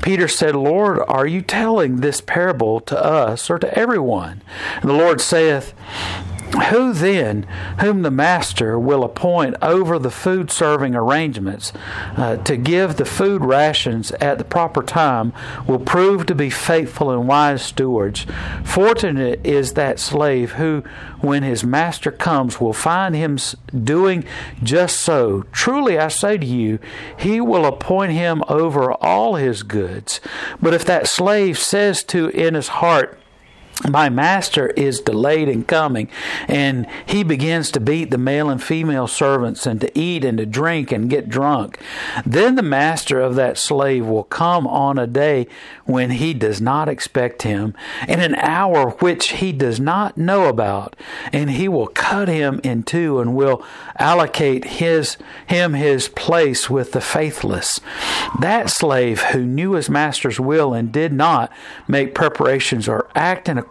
Peter 0.02 0.28
said, 0.28 0.55
Lord, 0.55 1.00
are 1.09 1.26
you 1.26 1.43
telling 1.43 1.97
this 1.97 2.21
parable 2.21 2.81
to 2.81 2.99
us 2.99 3.50
or 3.50 3.59
to 3.59 3.78
everyone? 3.78 4.43
And 4.81 4.88
the 4.88 4.95
Lord 4.95 5.21
saith, 5.21 5.75
who 6.52 6.93
then, 6.93 7.47
whom 7.81 8.02
the 8.02 8.11
master 8.11 8.78
will 8.78 9.05
appoint 9.05 9.57
over 9.62 9.99
the 9.99 10.11
food 10.11 10.50
serving 10.50 10.95
arrangements 10.95 11.73
uh, 12.17 12.37
to 12.38 12.57
give 12.57 12.97
the 12.97 13.05
food 13.05 13.45
rations 13.45 14.12
at 14.12 14.38
the 14.38 14.45
proper 14.45 14.83
time, 14.83 15.33
will 15.67 15.78
prove 15.78 16.26
to 16.26 16.35
be 16.35 16.50
faithful 16.50 17.11
and 17.11 17.28
wise 17.28 17.62
stewards? 17.62 18.26
Fortunate 18.64 19.45
is 19.45 19.75
that 19.75 20.00
slave 20.00 20.52
who, 20.52 20.83
when 21.21 21.43
his 21.43 21.64
master 21.64 22.11
comes, 22.11 22.61
will 22.61 22.73
find 22.73 23.14
him 23.14 23.38
doing 23.85 24.25
just 24.62 25.00
so. 25.00 25.43
Truly 25.52 25.99
I 25.99 26.09
say 26.09 26.38
to 26.38 26.47
you, 26.47 26.78
he 27.19 27.40
will 27.40 27.67
appoint 27.67 28.12
him 28.12 28.43
over 28.49 28.93
all 28.93 29.37
his 29.37 29.62
goods. 29.62 30.21
But 30.61 30.75
if 30.75 30.85
that 30.87 31.09
slave 31.09 31.59
says 31.59 32.02
to 32.05 32.28
in 32.28 32.55
his 32.55 32.69
heart, 32.69 33.19
my 33.87 34.08
master 34.08 34.68
is 34.70 35.00
delayed 35.00 35.49
in 35.49 35.64
coming, 35.64 36.08
and 36.49 36.87
he 37.06 37.23
begins 37.23 37.70
to 37.70 37.80
beat 37.80 38.11
the 38.11 38.18
male 38.18 38.50
and 38.50 38.62
female 38.62 39.06
servants, 39.06 39.66
and 39.66 39.80
to 39.80 39.99
eat 39.99 40.25
and 40.25 40.38
to 40.38 40.47
drink 40.47 40.90
and 40.90 41.08
get 41.08 41.28
drunk. 41.28 41.78
Then 42.26 42.56
the 42.56 42.62
master 42.62 43.20
of 43.20 43.37
that 43.37 43.56
slave 43.56 44.04
will 44.06 44.25
come 44.25 44.66
on 44.66 44.99
a 44.99 45.06
day 45.06 45.47
when 45.85 46.11
he 46.11 46.35
does 46.35 46.61
not 46.61 46.88
expect 46.88 47.42
him, 47.42 47.75
in 48.08 48.18
an 48.18 48.35
hour 48.37 48.90
which 48.99 49.30
he 49.30 49.52
does 49.52 49.78
not 49.78 50.18
know 50.18 50.47
about, 50.47 50.97
and 51.32 51.50
he 51.50 51.68
will 51.68 51.87
cut 51.87 52.26
him 52.26 52.61
in 52.64 52.82
two 52.82 53.20
and 53.20 53.37
will 53.37 53.64
allocate 53.97 54.64
his 54.64 55.16
him 55.47 55.75
his 55.75 56.08
place 56.08 56.68
with 56.68 56.92
the 56.92 57.00
faithless. 57.00 57.80
That 58.40 58.70
slave 58.70 59.23
who 59.23 59.44
knew 59.44 59.73
his 59.73 59.88
master's 59.88 60.40
will 60.40 60.75
and 60.75 60.90
did 60.90 61.12
not 61.12 61.52
make 61.87 62.14
preparations 62.14 62.88
or 62.88 63.08
act 63.14 63.49
in 63.49 63.56
accordance 63.56 63.67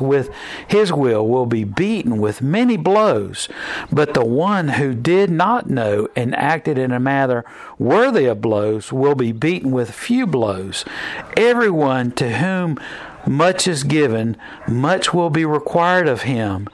with 0.00 0.30
his 0.66 0.92
will 0.92 1.26
will 1.26 1.46
be 1.46 1.64
beaten 1.64 2.18
with 2.18 2.42
many 2.42 2.76
blows. 2.76 3.48
But 3.90 4.14
the 4.14 4.24
one 4.24 4.68
who 4.68 4.94
did 4.94 5.30
not 5.30 5.68
know 5.68 6.08
and 6.16 6.34
acted 6.34 6.78
in 6.78 6.92
a 6.92 7.00
manner 7.00 7.44
worthy 7.78 8.26
of 8.26 8.40
blows 8.40 8.92
will 8.92 9.14
be 9.14 9.32
beaten 9.32 9.70
with 9.70 9.90
few 9.90 10.26
blows. 10.26 10.84
Everyone 11.36 12.12
to 12.12 12.30
whom 12.30 12.78
much 13.26 13.66
is 13.66 13.84
given, 13.84 14.36
much 14.68 15.14
will 15.14 15.30
be 15.30 15.44
required 15.44 16.08
of 16.08 16.22
him. 16.22 16.68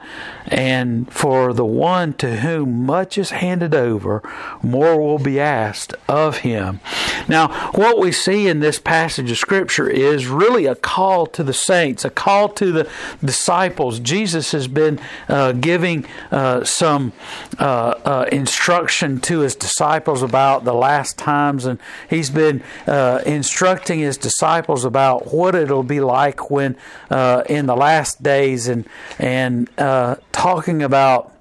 And 0.47 1.11
for 1.13 1.53
the 1.53 1.65
one 1.65 2.13
to 2.13 2.37
whom 2.37 2.85
much 2.85 3.17
is 3.19 3.29
handed 3.29 3.75
over, 3.75 4.23
more 4.63 4.99
will 4.99 5.19
be 5.19 5.39
asked 5.39 5.93
of 6.07 6.39
him. 6.39 6.79
Now, 7.27 7.71
what 7.71 7.99
we 7.99 8.11
see 8.11 8.47
in 8.47 8.59
this 8.59 8.79
passage 8.79 9.29
of 9.29 9.37
Scripture 9.37 9.87
is 9.87 10.25
really 10.25 10.65
a 10.65 10.73
call 10.73 11.27
to 11.27 11.43
the 11.43 11.53
saints, 11.53 12.03
a 12.03 12.09
call 12.09 12.49
to 12.49 12.71
the 12.71 12.89
disciples. 13.23 13.99
Jesus 13.99 14.51
has 14.51 14.67
been 14.67 14.99
uh, 15.27 15.51
giving 15.51 16.05
uh, 16.31 16.63
some 16.63 17.13
uh, 17.59 17.93
uh 18.03 18.25
instruction 18.31 19.19
to 19.19 19.39
his 19.39 19.55
disciples 19.55 20.23
about 20.23 20.63
the 20.63 20.73
last 20.73 21.17
times, 21.17 21.65
and 21.65 21.79
he's 22.09 22.31
been 22.31 22.63
uh, 22.87 23.21
instructing 23.25 23.99
his 23.99 24.17
disciples 24.17 24.83
about 24.83 25.31
what 25.31 25.53
it'll 25.53 25.83
be 25.83 25.99
like 25.99 26.38
when 26.49 26.77
uh, 27.09 27.43
in 27.47 27.65
the 27.65 27.75
last 27.75 28.21
days 28.23 28.67
and, 28.67 28.87
and 29.17 29.69
talking 30.31 30.83
about 30.83 31.33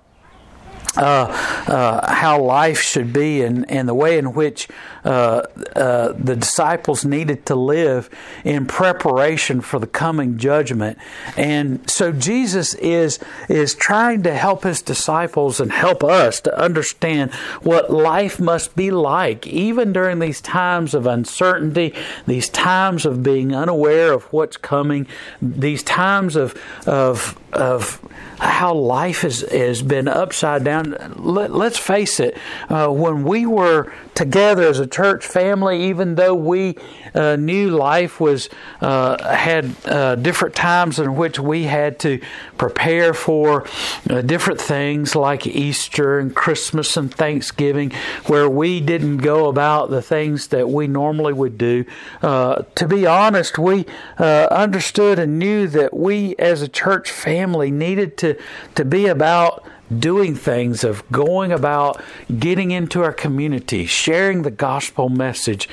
uh, 0.97 1.27
uh, 1.69 2.13
how 2.13 2.41
life 2.41 2.81
should 2.81 3.13
be 3.13 3.43
and, 3.43 3.71
and 3.71 3.89
the 3.89 3.95
way 3.95 4.19
in 4.19 4.33
which 4.33 4.69
uh, 5.05 5.43
uh, 5.77 6.13
the 6.13 6.37
disciples 6.37 7.05
needed 7.05 7.47
to 7.47 7.55
live 7.55 8.11
in 8.45 8.67
preparation 8.67 9.61
for 9.61 9.79
the 9.79 9.87
coming 9.87 10.39
judgment. 10.39 10.99
And 11.37 11.89
so 11.89 12.13
Jesus 12.13 12.75
is, 12.75 13.19
is 13.49 13.75
trying 13.75 14.23
to 14.25 14.35
help 14.35 14.65
his 14.65 14.83
disciples 14.83 15.61
and 15.61 15.73
help 15.73 16.03
us 16.03 16.41
to 16.43 16.59
understand 16.59 17.33
what 17.63 17.91
life 17.91 18.41
must 18.41 18.75
be 18.77 18.91
like, 18.91 19.47
even 19.47 19.93
during 19.93 20.19
these 20.19 20.41
times 20.41 20.95
of 20.95 21.07
uncertainty, 21.07 21.95
these 22.27 22.49
times 22.49 23.07
of 23.07 23.23
being 23.23 23.55
unaware 23.55 24.13
of 24.13 24.25
what's 24.33 24.57
coming, 24.57 25.07
these 25.41 25.83
times 25.83 26.37
of, 26.37 26.61
of, 26.87 27.39
of 27.53 28.01
how 28.39 28.75
life 28.75 29.23
has, 29.23 29.41
has 29.41 29.83
been 29.83 30.09
upside 30.09 30.65
down. 30.65 30.97
Let, 31.17 31.51
us 31.51 31.77
face 31.77 32.21
it, 32.21 32.37
uh, 32.69 32.89
when 32.89 33.25
we 33.25 33.47
were 33.47 33.93
together 34.15 34.67
as 34.67 34.81
a 34.81 34.87
church 34.89 35.25
family, 35.25 35.85
even 35.85 36.15
though 36.15 36.35
we 36.35 36.77
uh, 37.15 37.37
knew 37.37 37.71
life 37.71 38.21
was 38.21 38.49
uh, 38.81 39.35
had 39.35 39.75
uh, 39.87 40.15
different 40.17 40.55
times 40.55 40.99
in 40.99 41.17
which 41.17 41.39
we 41.39 41.65
had 41.65 41.99
to 42.01 42.21
prepare 42.57 43.15
for 43.15 43.67
uh, 44.11 44.23
different 44.23 44.61
things 44.61 45.15
like 45.15 45.47
Easter 45.47 46.19
and 46.19 46.35
Christmas 46.35 46.97
and 46.97 47.13
Thanksgiving, 47.15 47.93
where 48.27 48.49
we 48.49 48.81
didn't 48.81 49.19
go 49.19 49.49
about 49.49 49.91
the 49.91 50.03
things 50.03 50.49
that 50.49 50.69
we 50.69 50.87
normally 50.87 51.33
would 51.33 51.59
do. 51.59 51.85
Uh, 52.23 52.63
to 52.75 52.87
be 52.87 53.07
honest, 53.07 53.59
we 53.59 53.87
uh, 54.19 54.49
understood 54.51 55.19
and 55.19 55.39
knew 55.39 55.67
that 55.69 55.95
we 55.95 56.35
as 56.37 56.63
a 56.63 56.69
church 56.69 57.11
family 57.11 57.71
needed 57.71 58.17
to 58.19 58.37
to 58.75 58.85
be 58.85 59.07
about 59.07 59.65
doing 59.97 60.35
things 60.35 60.85
of 60.85 61.09
going 61.11 61.53
about 61.53 62.03
getting 62.39 62.71
into 62.71 63.03
our 63.03 63.13
community, 63.13 63.87
sharing 63.87 64.43
the 64.43 64.51
gospel 64.51 65.09
message, 65.09 65.69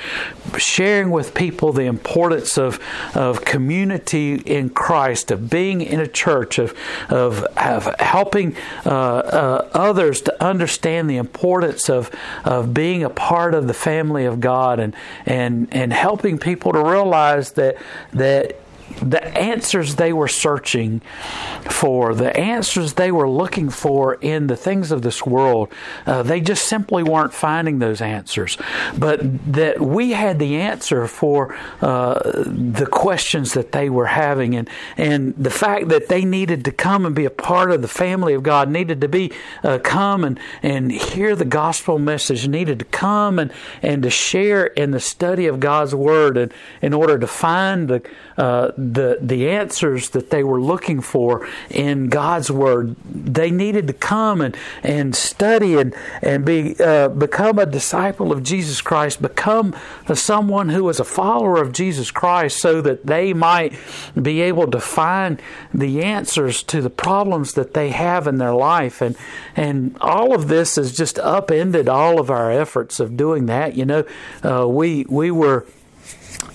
sharing 0.56 1.10
with 1.10 1.34
people 1.34 1.72
the 1.72 1.82
importance 1.82 2.56
of, 2.56 2.80
of 3.14 3.44
community 3.44 4.34
in 4.34 4.70
Christ, 4.70 5.30
of 5.30 5.50
being 5.50 5.80
in 5.80 6.00
a 6.00 6.06
church, 6.06 6.58
of, 6.58 6.74
of, 7.08 7.44
of 7.56 7.94
helping 7.98 8.56
uh, 8.84 8.90
uh, 8.90 9.68
others 9.72 10.20
to 10.22 10.44
understand 10.44 11.10
the 11.10 11.16
importance 11.16 11.88
of, 11.90 12.10
of 12.44 12.72
being 12.72 13.02
a 13.02 13.10
part 13.10 13.54
of 13.54 13.66
the 13.66 13.74
family 13.74 14.24
of 14.24 14.40
God 14.40 14.80
and, 14.80 14.94
and, 15.24 15.68
and 15.72 15.92
helping 15.92 16.38
people 16.38 16.72
to 16.72 16.82
realize 16.82 17.52
that, 17.52 17.76
that 18.12 18.60
the 19.02 19.22
answers 19.36 19.96
they 19.96 20.12
were 20.12 20.28
searching 20.28 21.00
for, 21.70 22.14
the 22.14 22.36
answers 22.36 22.94
they 22.94 23.12
were 23.12 23.28
looking 23.28 23.68
for 23.68 24.14
in 24.14 24.46
the 24.46 24.56
things 24.56 24.90
of 24.90 25.02
this 25.02 25.24
world, 25.26 25.72
uh, 26.06 26.22
they 26.22 26.40
just 26.40 26.66
simply 26.66 27.02
weren't 27.02 27.34
finding 27.34 27.78
those 27.78 28.00
answers. 28.00 28.56
But 28.96 29.20
that 29.52 29.80
we 29.80 30.12
had 30.12 30.38
the 30.38 30.56
answer 30.56 31.06
for 31.06 31.56
uh, 31.80 32.20
the 32.46 32.86
questions 32.90 33.52
that 33.54 33.72
they 33.72 33.90
were 33.90 34.06
having, 34.06 34.54
and 34.54 34.68
and 34.96 35.34
the 35.36 35.50
fact 35.50 35.88
that 35.88 36.08
they 36.08 36.24
needed 36.24 36.64
to 36.64 36.72
come 36.72 37.04
and 37.04 37.14
be 37.14 37.24
a 37.24 37.30
part 37.30 37.70
of 37.70 37.82
the 37.82 37.88
family 37.88 38.34
of 38.34 38.42
God, 38.42 38.70
needed 38.70 39.00
to 39.00 39.08
be 39.08 39.32
uh, 39.62 39.78
come 39.82 40.24
and 40.24 40.38
and 40.62 40.90
hear 40.90 41.36
the 41.36 41.44
gospel 41.44 41.98
message, 41.98 42.48
needed 42.48 42.78
to 42.78 42.84
come 42.86 43.38
and 43.38 43.52
and 43.82 44.02
to 44.02 44.10
share 44.10 44.66
in 44.66 44.92
the 44.92 45.00
study 45.00 45.46
of 45.46 45.60
God's 45.60 45.94
word, 45.94 46.36
and 46.36 46.52
in 46.80 46.94
order 46.94 47.18
to 47.18 47.26
find 47.26 47.88
the 47.88 48.02
uh, 48.36 48.72
the 48.76 49.18
the 49.20 49.48
answers 49.48 50.10
that 50.10 50.30
they 50.30 50.44
were 50.44 50.60
looking 50.60 51.00
for 51.00 51.48
in 51.70 52.08
God's 52.08 52.50
word. 52.50 52.96
They 53.04 53.50
needed 53.50 53.86
to 53.86 53.92
come 53.92 54.40
and, 54.40 54.56
and 54.82 55.14
study 55.14 55.76
and 55.78 55.94
and 56.22 56.44
be 56.44 56.76
uh, 56.78 57.08
become 57.08 57.58
a 57.58 57.66
disciple 57.66 58.32
of 58.32 58.42
Jesus 58.42 58.80
Christ, 58.82 59.22
become 59.22 59.74
someone 60.14 60.68
who 60.68 60.84
was 60.84 61.00
a 61.00 61.04
follower 61.04 61.60
of 61.60 61.72
Jesus 61.72 62.10
Christ, 62.10 62.60
so 62.60 62.80
that 62.82 63.06
they 63.06 63.32
might 63.32 63.72
be 64.20 64.40
able 64.42 64.70
to 64.70 64.80
find 64.80 65.40
the 65.72 66.02
answers 66.02 66.62
to 66.64 66.82
the 66.82 66.90
problems 66.90 67.54
that 67.54 67.74
they 67.74 67.90
have 67.90 68.26
in 68.26 68.38
their 68.38 68.54
life. 68.54 69.00
And 69.00 69.16
and 69.54 69.96
all 70.00 70.34
of 70.34 70.48
this 70.48 70.76
has 70.76 70.96
just 70.96 71.18
upended 71.18 71.88
all 71.88 72.20
of 72.20 72.30
our 72.30 72.50
efforts 72.50 73.00
of 73.00 73.16
doing 73.16 73.46
that. 73.46 73.76
You 73.76 73.86
know, 73.86 74.04
uh, 74.44 74.68
we 74.68 75.06
we 75.08 75.30
were 75.30 75.66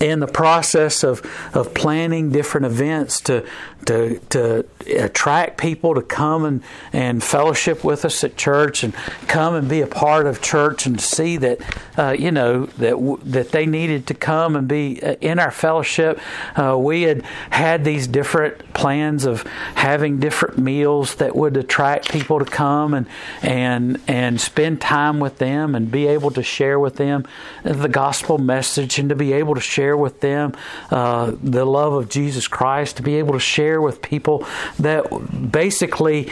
in 0.01 0.19
the 0.19 0.27
process 0.27 1.03
of, 1.03 1.21
of 1.53 1.73
planning 1.73 2.29
different 2.29 2.65
events 2.65 3.21
to 3.21 3.45
to 3.85 4.19
to 4.29 4.65
attract 4.87 5.57
people 5.57 5.95
to 5.95 6.01
come 6.01 6.45
and, 6.45 6.63
and 6.93 7.23
fellowship 7.23 7.83
with 7.83 8.05
us 8.05 8.23
at 8.23 8.37
church 8.37 8.83
and 8.83 8.93
come 9.27 9.55
and 9.55 9.69
be 9.69 9.81
a 9.81 9.87
part 9.87 10.25
of 10.25 10.41
church 10.41 10.85
and 10.85 10.99
see 10.99 11.37
that 11.37 11.59
uh, 11.97 12.15
you 12.17 12.31
know 12.31 12.65
that 12.77 12.91
w- 12.91 13.19
that 13.23 13.51
they 13.51 13.65
needed 13.65 14.07
to 14.07 14.13
come 14.13 14.55
and 14.55 14.67
be 14.67 15.01
uh, 15.01 15.15
in 15.21 15.39
our 15.39 15.51
fellowship. 15.51 16.19
Uh, 16.55 16.77
we 16.77 17.03
had 17.03 17.23
had 17.49 17.83
these 17.83 18.07
different 18.07 18.73
plans 18.73 19.25
of 19.25 19.43
having 19.75 20.19
different 20.19 20.57
meals 20.57 21.15
that 21.15 21.35
would 21.35 21.57
attract 21.57 22.11
people 22.11 22.39
to 22.39 22.45
come 22.45 22.93
and 22.93 23.07
and 23.41 23.99
and 24.07 24.39
spend 24.39 24.81
time 24.81 25.19
with 25.19 25.37
them 25.37 25.75
and 25.75 25.91
be 25.91 26.07
able 26.07 26.31
to 26.31 26.43
share 26.43 26.79
with 26.79 26.95
them 26.95 27.25
the 27.63 27.89
gospel 27.89 28.37
message 28.37 28.99
and 28.99 29.09
to 29.09 29.15
be 29.15 29.33
able 29.33 29.55
to 29.55 29.61
share 29.61 29.95
with 29.95 30.19
them 30.21 30.53
uh, 30.89 31.31
the 31.41 31.65
love 31.65 31.93
of 31.93 32.09
Jesus 32.09 32.47
Christ 32.47 32.97
to 32.97 33.03
be 33.03 33.15
able 33.15 33.33
to 33.33 33.39
share 33.39 33.70
with 33.79 34.01
people 34.01 34.45
that 34.79 35.03
basically 35.51 36.23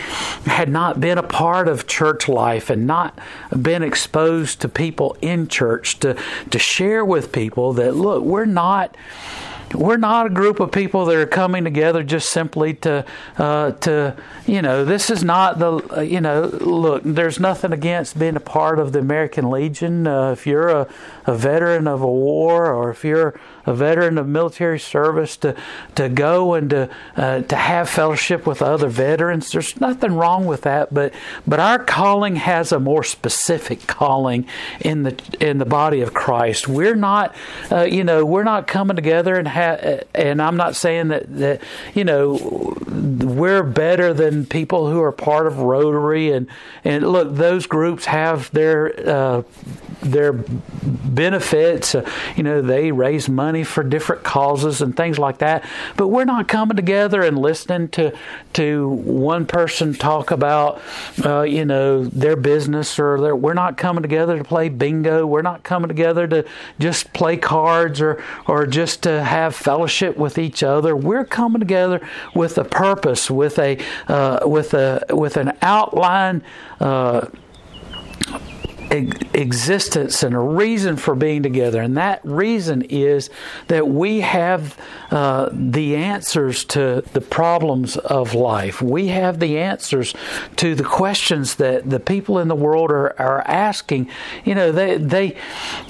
had 0.46 0.70
not 0.70 1.00
been 1.00 1.18
a 1.18 1.24
part 1.24 1.68
of 1.68 1.88
church 1.88 2.28
life 2.28 2.70
and 2.70 2.88
not 2.88 3.18
been 3.62 3.84
exposed 3.84 4.62
to 4.62 4.68
people 4.68 5.16
in 5.22 5.48
church 5.48 6.00
to 6.00 6.18
to 6.50 6.58
share 6.60 7.06
with 7.06 7.32
people 7.32 7.74
that 7.74 7.96
look 7.96 8.24
we're 8.24 8.46
not 8.46 8.96
we're 9.74 9.98
not 9.98 10.26
a 10.26 10.30
group 10.30 10.60
of 10.60 10.72
people 10.72 11.06
that 11.06 11.16
are 11.16 11.26
coming 11.26 11.64
together 11.64 12.04
just 12.04 12.32
simply 12.32 12.74
to 12.74 13.06
uh, 13.38 13.72
to 13.72 14.16
you 14.46 14.62
know 14.62 14.84
this 14.86 15.10
is 15.10 15.24
not 15.24 15.60
the 15.60 15.98
uh, 15.98 16.02
you 16.02 16.22
know 16.22 16.44
look 16.46 17.04
there's 17.04 17.40
nothing 17.40 17.72
against 17.72 18.18
being 18.18 18.36
a 18.36 18.42
part 18.42 18.80
of 18.80 18.94
the 18.94 19.00
American 19.00 19.50
Legion. 19.50 20.08
Uh, 20.08 20.32
if 20.32 20.48
you're 20.48 20.70
a, 20.70 20.88
a 21.26 21.36
veteran 21.36 21.88
of 21.88 22.02
a 22.02 22.08
war 22.08 22.72
or 22.72 22.90
if 22.90 23.04
you're 23.04 23.40
a 23.70 23.74
veteran 23.74 24.18
of 24.18 24.28
military 24.28 24.80
service 24.80 25.38
to 25.38 25.56
to 25.96 26.10
go 26.10 26.56
and 26.56 26.72
to 26.72 26.90
uh, 27.16 27.42
to 27.44 27.56
have 27.56 27.88
fellowship 27.88 28.48
with 28.48 28.62
other 28.62 28.90
veterans. 28.90 29.52
There's 29.52 29.80
nothing 29.80 30.14
wrong 30.16 30.46
with 30.46 30.62
that 30.62 30.92
but 30.94 31.14
but 31.46 31.60
our 31.60 31.78
calling 31.78 32.38
has 32.38 32.72
a 32.72 32.80
more 32.80 33.04
specific 33.04 33.86
calling 33.86 34.48
in 34.82 35.04
the 35.04 35.16
in 35.40 35.60
the 35.60 35.66
body 35.66 36.02
of 36.02 36.14
Christ. 36.14 36.68
We're 36.68 36.96
not 36.96 37.36
uh, 37.72 37.84
you 37.84 38.04
know 38.04 38.26
we're 38.26 38.44
not 38.44 38.66
coming 38.66 38.96
together 38.96 39.36
and 39.36 39.48
ha- 39.48 40.00
and 40.16 40.42
I'm 40.42 40.58
not 40.58 40.76
saying 40.76 41.10
that 41.10 41.38
that 41.38 41.62
you 41.94 42.04
know 42.04 42.76
we're 42.88 43.64
better 43.64 44.14
than 44.14 44.46
people 44.48 44.90
who 44.90 45.02
are 45.02 45.12
part 45.12 45.46
of 45.46 45.60
Rotary 45.60 46.32
and 46.32 46.48
and 46.84 47.08
look 47.08 47.36
those 47.36 47.68
groups 47.68 48.06
have 48.06 48.50
their 48.52 49.08
uh, 49.08 49.44
their 50.02 50.34
benefits. 50.34 51.94
Uh, 51.94 52.10
you 52.36 52.44
know 52.44 52.62
they 52.62 52.92
raise 52.92 53.30
money 53.30 53.59
for 53.64 53.84
different 53.84 54.24
causes 54.24 54.82
and 54.82 54.96
things 54.96 55.20
like 55.20 55.40
that 55.40 55.66
but 55.98 56.08
we're 56.08 56.26
not 56.26 56.48
coming 56.48 56.76
together 56.76 57.22
and 57.22 57.38
listening 57.38 57.88
to 57.90 58.16
to 58.54 58.90
one 58.90 59.46
person 59.46 59.94
talk 59.94 60.32
about 60.32 60.82
uh, 61.26 61.42
you 61.42 61.66
know 61.66 62.04
their 62.06 62.36
business 62.36 63.00
or 63.00 63.20
their, 63.20 63.36
we're 63.36 63.54
not 63.54 63.78
coming 63.78 64.02
together 64.02 64.38
to 64.38 64.44
play 64.44 64.70
bingo 64.70 65.26
we're 65.26 65.42
not 65.42 65.64
coming 65.64 65.88
together 65.88 66.28
to 66.28 66.46
just 66.80 67.12
play 67.14 67.36
cards 67.36 68.00
or 68.00 68.24
or 68.48 68.66
just 68.66 69.04
to 69.04 69.24
have 69.24 69.40
have 69.40 69.56
fellowship 69.56 70.18
with 70.18 70.38
each 70.38 70.64
other. 70.64 70.96
We're 70.96 71.26
coming 71.26 71.60
together 71.60 72.02
with 72.36 72.58
a 72.58 72.64
purpose, 72.64 73.32
with 73.32 73.58
a 73.58 73.80
uh, 74.08 74.48
with 74.48 74.74
a 74.74 75.06
with 75.10 75.38
an 75.38 75.58
outline. 75.62 76.44
Uh, 76.80 77.28
existence 78.92 80.24
and 80.24 80.36
a 80.36 80.40
reason 80.40 80.98
for 80.98 81.16
being 81.16 81.44
together. 81.44 81.82
And 81.82 81.96
that 81.98 82.22
reason 82.24 82.82
is 82.84 83.30
that 83.68 83.88
we 83.88 84.22
have 84.22 84.78
uh, 85.12 85.50
the 85.52 85.96
answers 85.96 86.64
to 86.66 87.04
the 87.14 87.22
problems 87.22 87.98
of 87.98 88.34
life. 88.34 88.82
We 88.82 89.08
have 89.08 89.40
the 89.40 89.60
answers 89.60 90.14
to 90.58 90.74
the 90.74 90.84
questions 90.84 91.56
that 91.56 91.90
the 91.90 92.00
people 92.00 92.40
in 92.40 92.48
the 92.48 92.56
world 92.56 92.92
are, 92.92 93.20
are 93.22 93.42
asking. 93.42 94.10
You 94.44 94.56
know, 94.56 94.72
they, 94.72 94.98
they 94.98 95.38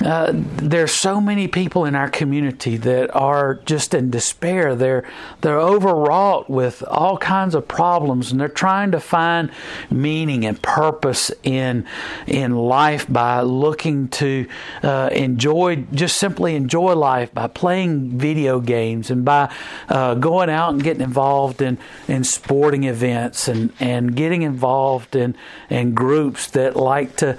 uh, 0.04 0.32
there's 0.34 0.92
so 0.92 1.22
many 1.22 1.48
people 1.48 1.86
in 1.86 1.96
our 1.96 2.10
community 2.10 2.76
that 2.78 3.16
are 3.16 3.56
just 3.66 3.94
in 3.94 4.10
despair. 4.10 4.76
They're 4.76 5.08
they're 5.42 5.60
overwrought 5.60 6.50
with 6.50 6.84
all 6.88 7.18
kinds 7.18 7.56
of 7.56 7.68
problems, 7.68 8.32
and 8.32 8.42
they're 8.42 8.50
trying 8.50 8.92
to 8.92 9.00
find 9.00 9.52
meaning 9.90 10.46
and 10.46 10.62
purpose 10.62 11.32
in 11.44 11.86
in 12.28 12.56
life 12.56 12.89
life 12.90 13.06
by 13.08 13.42
looking 13.42 14.08
to 14.08 14.48
uh, 14.82 15.10
enjoy, 15.12 15.76
just 15.94 16.18
simply 16.18 16.56
enjoy 16.56 16.96
life 16.96 17.32
by 17.34 17.46
playing 17.46 18.18
video 18.18 18.60
games 18.60 19.12
and 19.12 19.24
by 19.24 19.54
uh, 19.90 20.16
going 20.16 20.50
out 20.50 20.74
and 20.74 20.84
getting 20.84 21.04
involved 21.04 21.62
in, 21.62 21.78
in 22.08 22.24
sporting 22.24 22.86
events 22.86 23.48
and, 23.48 23.72
and 23.80 24.16
getting 24.16 24.42
involved 24.42 25.16
in, 25.16 25.36
in 25.70 25.94
groups 25.94 26.48
that 26.48 26.76
like 26.76 27.16
to 27.16 27.38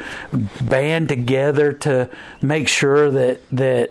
band 0.61 1.09
together 1.09 1.73
to 1.73 2.09
make 2.41 2.69
sure 2.69 3.11
that, 3.11 3.41
that 3.51 3.91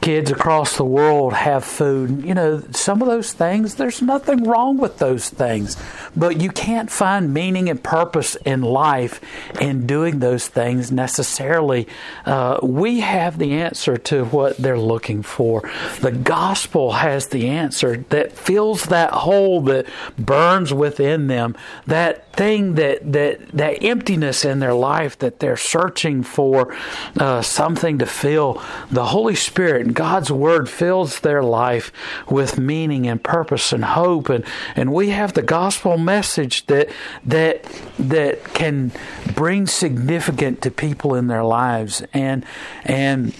kids 0.00 0.30
across 0.30 0.76
the 0.76 0.84
world 0.84 1.32
have 1.32 1.64
food. 1.64 2.24
You 2.24 2.34
know, 2.34 2.62
some 2.72 3.02
of 3.02 3.08
those 3.08 3.32
things, 3.32 3.76
there's 3.76 4.02
nothing 4.02 4.44
wrong 4.44 4.78
with 4.78 4.98
those 4.98 5.28
things. 5.28 5.76
But 6.16 6.40
you 6.40 6.50
can't 6.50 6.90
find 6.90 7.32
meaning 7.32 7.68
and 7.68 7.82
purpose 7.82 8.36
in 8.44 8.62
life 8.62 9.20
in 9.60 9.86
doing 9.86 10.18
those 10.18 10.48
things 10.48 10.90
necessarily. 10.90 11.86
Uh, 12.26 12.58
we 12.62 13.00
have 13.00 13.38
the 13.38 13.52
answer 13.52 13.96
to 13.96 14.24
what 14.26 14.56
they're 14.56 14.78
looking 14.78 15.22
for. 15.22 15.68
The 16.00 16.12
gospel 16.12 16.92
has 16.92 17.28
the 17.28 17.48
answer 17.48 17.98
that 18.08 18.32
fills 18.32 18.84
that 18.86 19.10
hole 19.10 19.60
that 19.62 19.86
burns 20.18 20.72
within 20.74 21.28
them, 21.28 21.56
that 21.86 22.32
thing 22.32 22.74
that 22.74 23.12
that 23.12 23.46
that 23.48 23.84
emptiness 23.84 24.44
in 24.44 24.58
their 24.58 24.74
life 24.74 25.18
that 25.18 25.38
they're 25.38 25.56
searching 25.56 26.22
for 26.22 26.74
uh, 27.18 27.42
something 27.42 27.98
to 27.98 28.06
fill. 28.06 28.62
The 28.90 29.04
Holy 29.06 29.34
Spirit 29.34 29.81
and 29.86 29.94
God's 29.94 30.30
Word 30.30 30.68
fills 30.68 31.20
their 31.20 31.42
life 31.42 31.92
with 32.28 32.58
meaning 32.58 33.06
and 33.06 33.22
purpose 33.22 33.72
and 33.72 33.84
hope, 33.84 34.28
and 34.28 34.44
and 34.76 34.92
we 34.92 35.10
have 35.10 35.32
the 35.34 35.42
gospel 35.42 35.98
message 35.98 36.66
that 36.66 36.88
that 37.24 37.64
that 37.98 38.44
can 38.54 38.92
bring 39.34 39.66
significant 39.66 40.62
to 40.62 40.70
people 40.70 41.14
in 41.14 41.26
their 41.26 41.44
lives, 41.44 42.02
and 42.12 42.44
and 42.84 43.34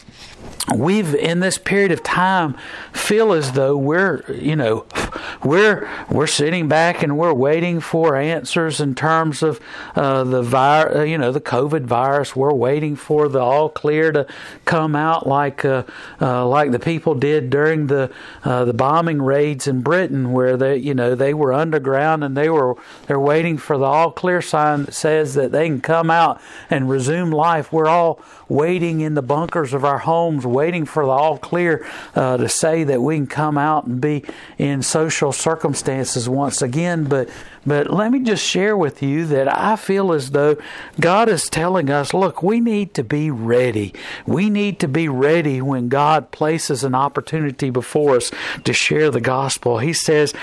we've 0.75 1.15
in 1.15 1.41
this 1.41 1.59
period 1.59 1.91
of 1.91 2.03
time 2.03 2.57
feel 2.93 3.33
as 3.33 3.53
though 3.53 3.77
we're 3.77 4.23
you 4.33 4.55
know 4.55 4.87
we're 5.43 5.91
we're 6.09 6.27
sitting 6.27 6.69
back 6.69 7.03
and 7.03 7.19
we're 7.19 7.33
waiting 7.33 7.81
for 7.81 8.17
answers 8.17 8.81
in 8.81 8.95
terms 8.95 9.43
of 9.43 9.61
uh, 9.97 10.23
the 10.23 10.41
virus 10.41 10.97
uh, 10.97 11.03
you 11.03 11.19
know 11.19 11.33
the 11.33 11.41
covid 11.41 11.83
virus. 11.83 12.37
We're 12.37 12.55
waiting 12.55 12.95
for 12.95 13.29
the 13.29 13.41
all 13.41 13.69
clear 13.69 14.13
to 14.13 14.27
come 14.65 14.95
out 14.95 15.27
like 15.27 15.65
uh, 15.65 15.83
uh, 16.21 16.47
like 16.47 16.71
the 16.71 16.79
people 16.79 17.15
did 17.15 17.51
during 17.51 17.89
the 17.89 18.13
uh, 18.45 18.65
the 18.65 18.75
bombing 18.75 19.21
raids 19.21 19.67
in 19.67 19.83
Britain 19.83 20.33
where 20.33 20.57
they 20.57 20.77
you 20.77 20.95
know 20.95 21.15
they 21.15 21.35
were 21.35 21.53
underground 21.53 22.23
and 22.23 22.37
they 22.37 22.49
were 22.49 22.77
they're 23.09 23.21
waiting 23.21 23.59
for 23.59 23.77
the 23.77 23.85
all 23.85 24.13
clear 24.13 24.41
sign 24.41 24.85
that 24.85 24.95
says 24.95 25.35
that 25.35 25.51
they 25.51 25.67
can 25.67 25.81
come 25.81 26.11
out 26.11 26.41
and 26.71 26.89
resume 26.89 27.31
life. 27.33 27.73
We're 27.73 27.89
all 27.89 28.21
waiting 28.53 29.01
in 29.01 29.15
the 29.15 29.23
bunkers 29.23 29.73
of 29.73 29.85
our 29.85 29.99
homes 29.99 30.47
waiting 30.47 30.85
for 30.85 31.05
the 31.05 31.11
all 31.11 31.39
clear 31.39 31.87
uh, 32.15 32.37
to 32.37 32.49
say 32.49 32.85
that 32.85 33.01
we 33.01 33.17
can 33.17 33.27
come 33.27 33.57
out 33.57 33.87
and 33.87 34.01
be 34.01 34.25
in 34.59 34.83
social 34.83 35.33
circumstances 35.33 36.29
once 36.29 36.61
again. 36.61 37.05
But 37.05 37.29
But 37.65 37.93
let 37.93 38.11
me 38.11 38.21
just 38.21 38.45
share 38.45 38.77
with 38.77 39.03
you 39.03 39.27
that 39.27 39.55
I 39.57 39.77
feel 39.77 40.13
as 40.13 40.33
though 40.33 40.57
God 41.01 41.29
is 41.29 41.45
telling 41.45 41.91
us, 41.91 42.13
look, 42.13 42.43
we 42.43 42.61
need 42.61 42.95
to 42.95 43.05
be 43.05 43.31
ready. 43.31 43.95
We 44.27 44.51
need 44.51 44.81
to 44.81 44.89
be 44.89 45.09
ready 45.09 45.61
when 45.61 45.89
God 45.89 46.31
places 46.33 46.83
an 46.83 46.95
opportunity 46.95 47.71
before 47.71 48.17
us 48.17 48.31
to 48.65 48.73
share 48.73 49.11
the 49.11 49.21
gospel. 49.21 49.79
He 49.79 49.93
says, 49.93 50.35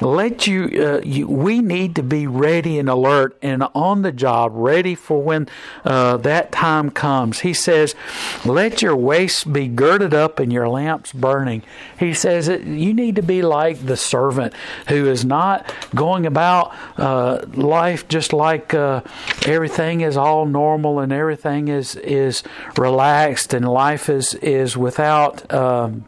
let 0.00 0.46
you, 0.46 0.64
uh, 0.82 1.00
you 1.04 1.26
we 1.26 1.60
need 1.60 1.96
to 1.96 2.02
be 2.02 2.26
ready 2.26 2.78
and 2.78 2.88
alert 2.88 3.36
and 3.42 3.64
on 3.74 4.02
the 4.02 4.12
job, 4.12 4.52
ready 4.54 4.94
for 4.94 5.22
when 5.22 5.48
uh, 5.84 6.16
that 6.18 6.52
time 6.52 6.90
comes. 6.90 7.40
He 7.40 7.54
says, 7.54 7.94
let 8.44 8.82
your 8.82 8.96
waist 8.96 9.52
be 9.52 9.68
girded 9.68 10.14
up 10.14 10.38
and 10.38 10.52
your 10.52 10.68
lamps 10.68 11.12
burning. 11.12 11.62
He 11.98 12.14
says, 12.14 12.48
you 12.48 12.94
need 12.94 13.16
to 13.16 13.22
be 13.22 13.42
like 13.42 13.84
the 13.84 13.96
servant 13.96 14.54
who 14.88 15.08
is 15.08 15.24
not 15.24 15.72
going 15.94 16.26
about 16.26 16.67
uh, 16.96 17.44
life 17.54 18.08
just 18.08 18.32
like 18.32 18.74
uh, 18.74 19.02
everything 19.46 20.00
is 20.00 20.16
all 20.16 20.46
normal 20.46 21.00
and 21.00 21.12
everything 21.12 21.68
is 21.68 21.96
is 21.96 22.42
relaxed 22.76 23.54
and 23.54 23.68
life 23.68 24.08
is 24.08 24.34
is 24.34 24.76
without. 24.76 25.52
Um, 25.52 26.04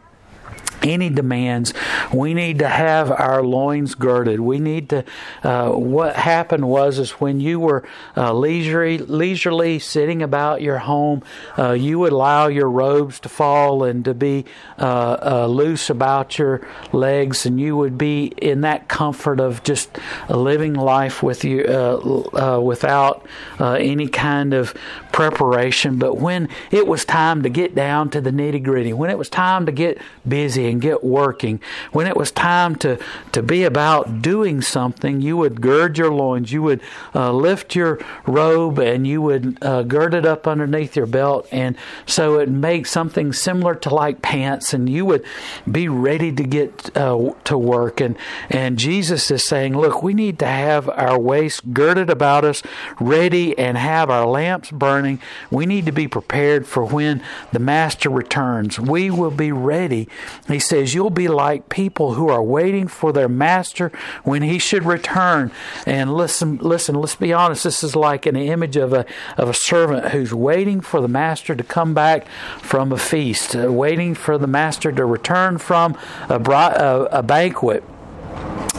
any 0.83 1.09
demands. 1.09 1.73
We 2.13 2.33
need 2.33 2.59
to 2.59 2.67
have 2.67 3.11
our 3.11 3.43
loins 3.43 3.95
girded. 3.95 4.39
We 4.39 4.59
need 4.59 4.89
to. 4.89 5.03
Uh, 5.43 5.71
what 5.71 6.15
happened 6.15 6.67
was 6.67 6.99
is 6.99 7.11
when 7.11 7.39
you 7.39 7.59
were 7.59 7.83
uh, 8.15 8.33
leisurely, 8.33 8.97
leisurely 8.97 9.79
sitting 9.79 10.21
about 10.21 10.61
your 10.61 10.79
home, 10.79 11.23
uh, 11.57 11.71
you 11.71 11.99
would 11.99 12.13
allow 12.13 12.47
your 12.47 12.69
robes 12.69 13.19
to 13.21 13.29
fall 13.29 13.83
and 13.83 14.05
to 14.05 14.13
be 14.13 14.45
uh, 14.79 15.17
uh, 15.21 15.47
loose 15.47 15.89
about 15.89 16.37
your 16.37 16.65
legs, 16.91 17.45
and 17.45 17.59
you 17.59 17.77
would 17.77 17.97
be 17.97 18.25
in 18.37 18.61
that 18.61 18.87
comfort 18.87 19.39
of 19.39 19.63
just 19.63 19.97
living 20.29 20.73
life 20.73 21.21
with 21.21 21.43
you 21.43 21.63
uh, 21.63 22.59
without 22.61 23.25
any 23.59 24.07
kind 24.07 24.53
of 24.53 24.73
preparation. 25.11 25.97
But 25.97 26.17
when 26.17 26.49
it 26.71 26.87
was 26.87 27.05
time 27.05 27.43
to 27.43 27.49
get 27.49 27.75
down 27.75 28.09
to 28.11 28.21
the 28.21 28.31
nitty 28.31 28.63
gritty, 28.63 28.93
when 28.93 29.09
it 29.09 29.17
was 29.17 29.29
time 29.29 29.65
to 29.65 29.71
get 29.71 29.99
busy 30.27 30.70
and 30.71 30.81
get 30.81 31.03
working. 31.03 31.59
When 31.91 32.07
it 32.07 32.17
was 32.17 32.31
time 32.31 32.75
to, 32.77 32.97
to 33.33 33.43
be 33.43 33.63
about 33.63 34.21
doing 34.21 34.61
something, 34.61 35.21
you 35.21 35.37
would 35.37 35.61
gird 35.61 35.97
your 35.97 36.11
loins, 36.11 36.51
you 36.51 36.63
would 36.63 36.81
uh, 37.13 37.31
lift 37.31 37.75
your 37.75 37.99
robe, 38.25 38.79
and 38.79 39.05
you 39.05 39.21
would 39.21 39.57
uh, 39.61 39.83
gird 39.83 40.13
it 40.13 40.25
up 40.25 40.47
underneath 40.47 40.95
your 40.95 41.05
belt. 41.05 41.47
And 41.51 41.77
so 42.05 42.39
it 42.39 42.49
makes 42.49 42.89
something 42.89 43.33
similar 43.33 43.75
to 43.75 43.93
like 43.93 44.21
pants, 44.21 44.73
and 44.73 44.89
you 44.89 45.05
would 45.05 45.23
be 45.69 45.87
ready 45.87 46.31
to 46.31 46.43
get 46.43 46.95
uh, 46.97 47.33
to 47.43 47.57
work. 47.57 48.01
And, 48.01 48.17
and 48.49 48.79
Jesus 48.79 49.29
is 49.29 49.45
saying, 49.45 49.77
Look, 49.77 50.01
we 50.01 50.13
need 50.13 50.39
to 50.39 50.47
have 50.47 50.89
our 50.89 51.19
waist 51.19 51.73
girded 51.73 52.09
about 52.09 52.45
us, 52.45 52.63
ready, 52.99 53.57
and 53.57 53.77
have 53.77 54.09
our 54.09 54.25
lamps 54.25 54.71
burning. 54.71 55.19
We 55.49 55.65
need 55.65 55.85
to 55.85 55.91
be 55.91 56.07
prepared 56.07 56.65
for 56.65 56.85
when 56.85 57.21
the 57.51 57.59
Master 57.59 58.09
returns. 58.09 58.79
We 58.79 59.09
will 59.09 59.31
be 59.31 59.51
ready. 59.51 60.07
He 60.47 60.59
says, 60.61 60.93
You'll 60.93 61.09
be 61.09 61.27
like 61.27 61.67
people 61.67 62.13
who 62.13 62.29
are 62.29 62.41
waiting 62.41 62.87
for 62.87 63.11
their 63.11 63.27
master 63.27 63.91
when 64.23 64.41
he 64.41 64.57
should 64.57 64.83
return. 64.83 65.51
And 65.85 66.13
listen, 66.13 66.57
listen, 66.57 66.95
let's 66.95 67.15
be 67.15 67.33
honest, 67.33 67.65
this 67.65 67.83
is 67.83 67.95
like 67.95 68.25
an 68.25 68.37
image 68.37 68.77
of 68.77 68.93
a, 68.93 69.05
of 69.37 69.49
a 69.49 69.53
servant 69.53 70.09
who's 70.09 70.33
waiting 70.33 70.79
for 70.79 71.01
the 71.01 71.09
master 71.09 71.55
to 71.55 71.63
come 71.63 71.93
back 71.93 72.25
from 72.59 72.93
a 72.93 72.97
feast, 72.97 73.55
uh, 73.55 73.71
waiting 73.71 74.15
for 74.15 74.37
the 74.37 74.47
master 74.47 74.91
to 74.93 75.05
return 75.05 75.57
from 75.57 75.97
a, 76.29 76.35
a, 76.35 77.03
a 77.19 77.23
banquet. 77.23 77.83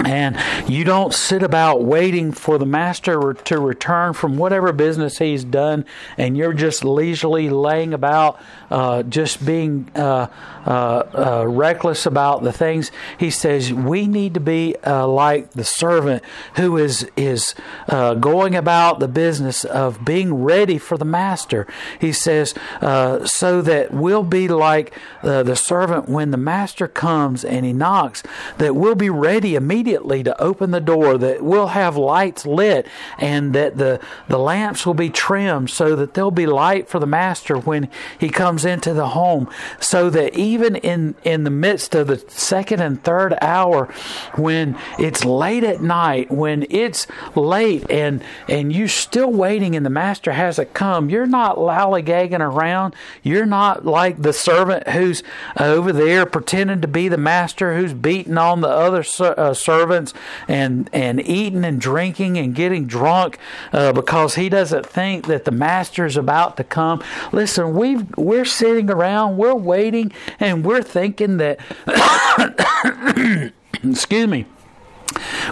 And 0.04 0.36
you 0.68 0.84
don't 0.84 1.14
sit 1.14 1.42
about 1.42 1.84
waiting 1.84 2.32
for 2.32 2.58
the 2.58 2.66
master 2.66 3.34
to 3.34 3.58
return 3.58 4.14
from 4.14 4.36
whatever 4.36 4.72
business 4.72 5.18
he's 5.18 5.44
done, 5.44 5.84
and 6.16 6.36
you're 6.36 6.52
just 6.52 6.84
leisurely 6.84 7.48
laying 7.48 7.94
about, 7.94 8.40
uh, 8.70 9.02
just 9.04 9.44
being 9.44 9.90
uh, 9.94 10.26
uh, 10.66 10.70
uh, 11.14 11.44
reckless 11.46 12.06
about 12.06 12.42
the 12.42 12.52
things. 12.52 12.90
He 13.18 13.30
says 13.30 13.72
we 13.72 14.06
need 14.06 14.34
to 14.34 14.40
be 14.40 14.76
uh, 14.84 15.06
like 15.06 15.52
the 15.52 15.64
servant 15.64 16.22
who 16.56 16.76
is 16.78 17.08
is 17.16 17.54
uh, 17.88 18.14
going 18.14 18.54
about 18.54 18.98
the 18.98 19.08
business 19.08 19.64
of 19.64 20.04
being 20.04 20.42
ready 20.42 20.78
for 20.78 20.96
the 20.96 21.04
master. 21.04 21.66
He 22.00 22.12
says 22.12 22.54
so 22.80 23.62
that 23.62 23.92
we'll 23.92 24.24
be 24.24 24.48
like 24.48 24.92
the 25.22 25.54
servant 25.54 26.08
when 26.08 26.30
the 26.30 26.36
master 26.36 26.88
comes 26.88 27.44
and 27.44 27.66
he 27.66 27.72
knocks, 27.72 28.22
that 28.58 28.74
we'll 28.74 28.94
be 28.94 29.10
ready 29.10 29.41
immediately 29.44 30.22
to 30.22 30.40
open 30.40 30.70
the 30.70 30.80
door, 30.80 31.18
that 31.18 31.42
we'll 31.42 31.68
have 31.68 31.96
lights 31.96 32.44
lit, 32.46 32.86
and 33.18 33.54
that 33.54 33.76
the 33.76 34.00
the 34.28 34.38
lamps 34.38 34.84
will 34.86 34.94
be 34.94 35.10
trimmed 35.10 35.70
so 35.70 35.94
that 35.96 36.14
there'll 36.14 36.30
be 36.30 36.46
light 36.46 36.88
for 36.88 36.98
the 36.98 37.06
master 37.06 37.58
when 37.58 37.88
he 38.18 38.28
comes 38.28 38.64
into 38.64 38.94
the 38.94 39.08
home, 39.08 39.48
so 39.80 40.10
that 40.10 40.34
even 40.34 40.76
in 40.76 41.14
in 41.24 41.44
the 41.44 41.50
midst 41.50 41.94
of 41.94 42.06
the 42.06 42.18
second 42.28 42.80
and 42.80 43.02
third 43.04 43.34
hour 43.40 43.86
when 44.34 44.76
it's 44.98 45.24
late 45.24 45.64
at 45.64 45.82
night 45.82 46.30
when 46.30 46.66
it's 46.70 47.06
late 47.34 47.88
and 47.90 48.22
and 48.48 48.72
you're 48.72 48.88
still 48.88 49.30
waiting 49.30 49.76
and 49.76 49.84
the 49.84 49.90
master 49.90 50.32
hasn't 50.32 50.72
come 50.74 51.10
you're 51.10 51.26
not 51.26 51.56
lollygagging 51.56 52.40
around. 52.40 52.94
You're 53.22 53.46
not 53.46 53.84
like 53.84 54.22
the 54.22 54.32
servant 54.32 54.88
who's 54.88 55.22
over 55.58 55.92
there 55.92 56.26
pretending 56.26 56.80
to 56.80 56.88
be 56.88 57.08
the 57.08 57.18
master 57.18 57.76
who's 57.76 57.92
beating 57.92 58.38
on 58.38 58.60
the 58.60 58.68
other 58.68 59.02
uh, 59.38 59.54
servants 59.54 60.14
and 60.48 60.88
and 60.92 61.20
eating 61.26 61.64
and 61.64 61.80
drinking 61.80 62.38
and 62.38 62.54
getting 62.54 62.86
drunk 62.86 63.38
uh, 63.72 63.92
because 63.92 64.34
he 64.34 64.48
doesn't 64.48 64.86
think 64.86 65.26
that 65.26 65.44
the 65.44 65.50
master 65.50 66.06
is 66.06 66.16
about 66.16 66.56
to 66.56 66.64
come. 66.64 67.02
Listen 67.32 67.74
we 67.74 67.96
we're 68.16 68.44
sitting 68.44 68.90
around 68.90 69.36
we're 69.36 69.54
waiting 69.54 70.12
and 70.40 70.64
we're 70.64 70.82
thinking 70.82 71.38
that, 71.38 71.58
excuse 73.82 74.26
me, 74.26 74.46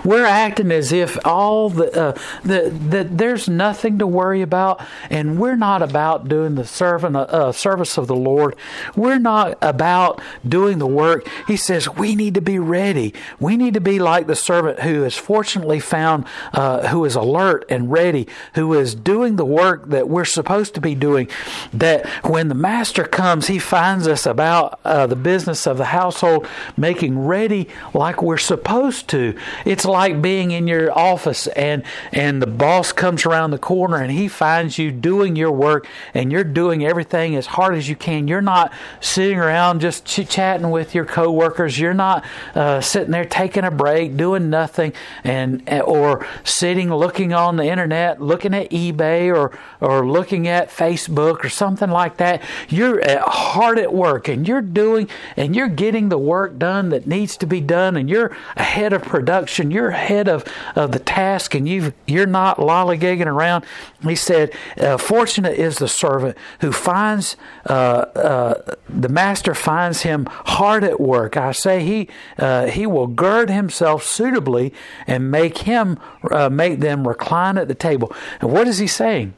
we're 0.04 0.24
acting 0.24 0.70
as 0.70 0.92
if 0.92 1.18
all 1.24 1.70
the, 1.70 1.92
uh, 1.98 2.18
the, 2.42 2.70
the 2.70 3.04
there's 3.04 3.48
nothing 3.48 3.98
to 3.98 4.06
worry 4.06 4.42
about, 4.42 4.80
and 5.10 5.38
we're 5.38 5.56
not 5.56 5.82
about 5.82 6.28
doing 6.28 6.54
the 6.54 6.64
servant 6.64 7.16
uh, 7.16 7.52
service 7.52 7.98
of 7.98 8.06
the 8.06 8.16
Lord. 8.16 8.56
We're 8.96 9.18
not 9.18 9.58
about 9.60 10.20
doing 10.46 10.78
the 10.78 10.86
work. 10.86 11.28
He 11.46 11.56
says 11.56 11.88
we 11.88 12.14
need 12.14 12.34
to 12.34 12.40
be 12.40 12.58
ready. 12.58 13.14
We 13.38 13.56
need 13.56 13.74
to 13.74 13.80
be 13.80 13.98
like 13.98 14.26
the 14.26 14.36
servant 14.36 14.80
who 14.80 15.04
is 15.04 15.16
fortunately 15.16 15.80
found, 15.80 16.24
uh, 16.52 16.88
who 16.88 17.04
is 17.04 17.14
alert 17.14 17.64
and 17.68 17.90
ready, 17.90 18.26
who 18.54 18.74
is 18.74 18.94
doing 18.94 19.36
the 19.36 19.44
work 19.44 19.88
that 19.88 20.08
we're 20.08 20.24
supposed 20.24 20.74
to 20.74 20.80
be 20.80 20.94
doing. 20.94 21.28
That 21.72 22.06
when 22.24 22.48
the 22.48 22.54
master 22.54 23.04
comes, 23.04 23.46
he 23.48 23.58
finds 23.58 24.06
us 24.06 24.26
about 24.26 24.80
uh, 24.84 25.06
the 25.06 25.16
business 25.16 25.66
of 25.66 25.78
the 25.78 25.86
household, 25.86 26.46
making 26.76 27.26
ready 27.26 27.68
like 27.94 28.22
we're 28.22 28.38
supposed 28.38 29.08
to. 29.08 29.36
It's 29.64 29.84
like 29.84 30.22
being 30.22 30.50
in 30.50 30.66
your 30.66 30.96
office 30.96 31.46
and 31.48 31.82
and 32.12 32.40
the 32.40 32.46
boss 32.46 32.92
comes 32.92 33.26
around 33.26 33.50
the 33.50 33.58
corner 33.58 33.96
and 33.96 34.10
he 34.10 34.28
finds 34.28 34.78
you 34.78 34.90
doing 34.90 35.36
your 35.36 35.52
work 35.52 35.86
and 36.14 36.30
you're 36.30 36.44
doing 36.44 36.84
everything 36.84 37.36
as 37.36 37.46
hard 37.46 37.74
as 37.74 37.88
you 37.88 37.96
can. 37.96 38.28
You're 38.28 38.40
not 38.40 38.72
sitting 39.00 39.38
around 39.38 39.80
just 39.80 40.04
chit 40.04 40.28
chatting 40.28 40.70
with 40.70 40.94
your 40.94 41.04
coworkers. 41.04 41.78
You're 41.78 41.94
not 41.94 42.24
uh, 42.54 42.80
sitting 42.80 43.10
there 43.10 43.24
taking 43.24 43.64
a 43.64 43.70
break, 43.70 44.16
doing 44.16 44.50
nothing, 44.50 44.92
and 45.24 45.68
or 45.84 46.26
sitting 46.44 46.92
looking 46.92 47.32
on 47.32 47.56
the 47.56 47.64
internet, 47.64 48.20
looking 48.20 48.54
at 48.54 48.70
eBay 48.70 49.34
or 49.34 49.58
or 49.80 50.06
looking 50.06 50.48
at 50.48 50.68
Facebook 50.68 51.44
or 51.44 51.48
something 51.48 51.90
like 51.90 52.16
that. 52.18 52.42
You're 52.68 53.00
hard 53.20 53.78
at 53.78 53.92
work 53.92 54.28
and 54.28 54.46
you're 54.46 54.62
doing 54.62 55.08
and 55.36 55.54
you're 55.54 55.68
getting 55.68 56.08
the 56.08 56.18
work 56.18 56.58
done 56.58 56.90
that 56.90 57.06
needs 57.06 57.36
to 57.38 57.46
be 57.46 57.60
done 57.60 57.96
and 57.96 58.08
you're 58.08 58.36
ahead 58.56 58.92
of 58.92 59.02
production 59.02 59.39
You're 59.70 59.90
ahead 59.90 60.28
of, 60.28 60.44
of 60.76 60.92
the 60.92 60.98
task 60.98 61.54
and 61.54 61.68
you 61.68 61.92
you're 62.06 62.26
not 62.26 62.58
lollygagging 62.58 63.26
around. 63.26 63.64
He 64.02 64.16
said, 64.16 64.52
uh, 64.78 64.98
Fortunate 64.98 65.58
is 65.58 65.78
the 65.78 65.88
servant 65.88 66.36
who 66.60 66.72
finds, 66.72 67.36
uh, 67.68 67.72
uh, 67.72 68.76
the 68.88 69.08
master 69.08 69.54
finds 69.54 70.02
him 70.02 70.26
hard 70.30 70.84
at 70.84 71.00
work. 71.00 71.36
I 71.36 71.52
say 71.52 71.84
he, 71.84 72.08
uh, 72.38 72.66
he 72.66 72.86
will 72.86 73.06
gird 73.06 73.50
himself 73.50 74.04
suitably 74.04 74.72
and 75.06 75.30
make 75.30 75.58
him, 75.58 75.98
uh, 76.30 76.48
make 76.48 76.80
them 76.80 77.06
recline 77.06 77.58
at 77.58 77.68
the 77.68 77.74
table. 77.74 78.12
And 78.40 78.52
what 78.52 78.66
is 78.66 78.78
he 78.78 78.86
saying? 78.86 79.34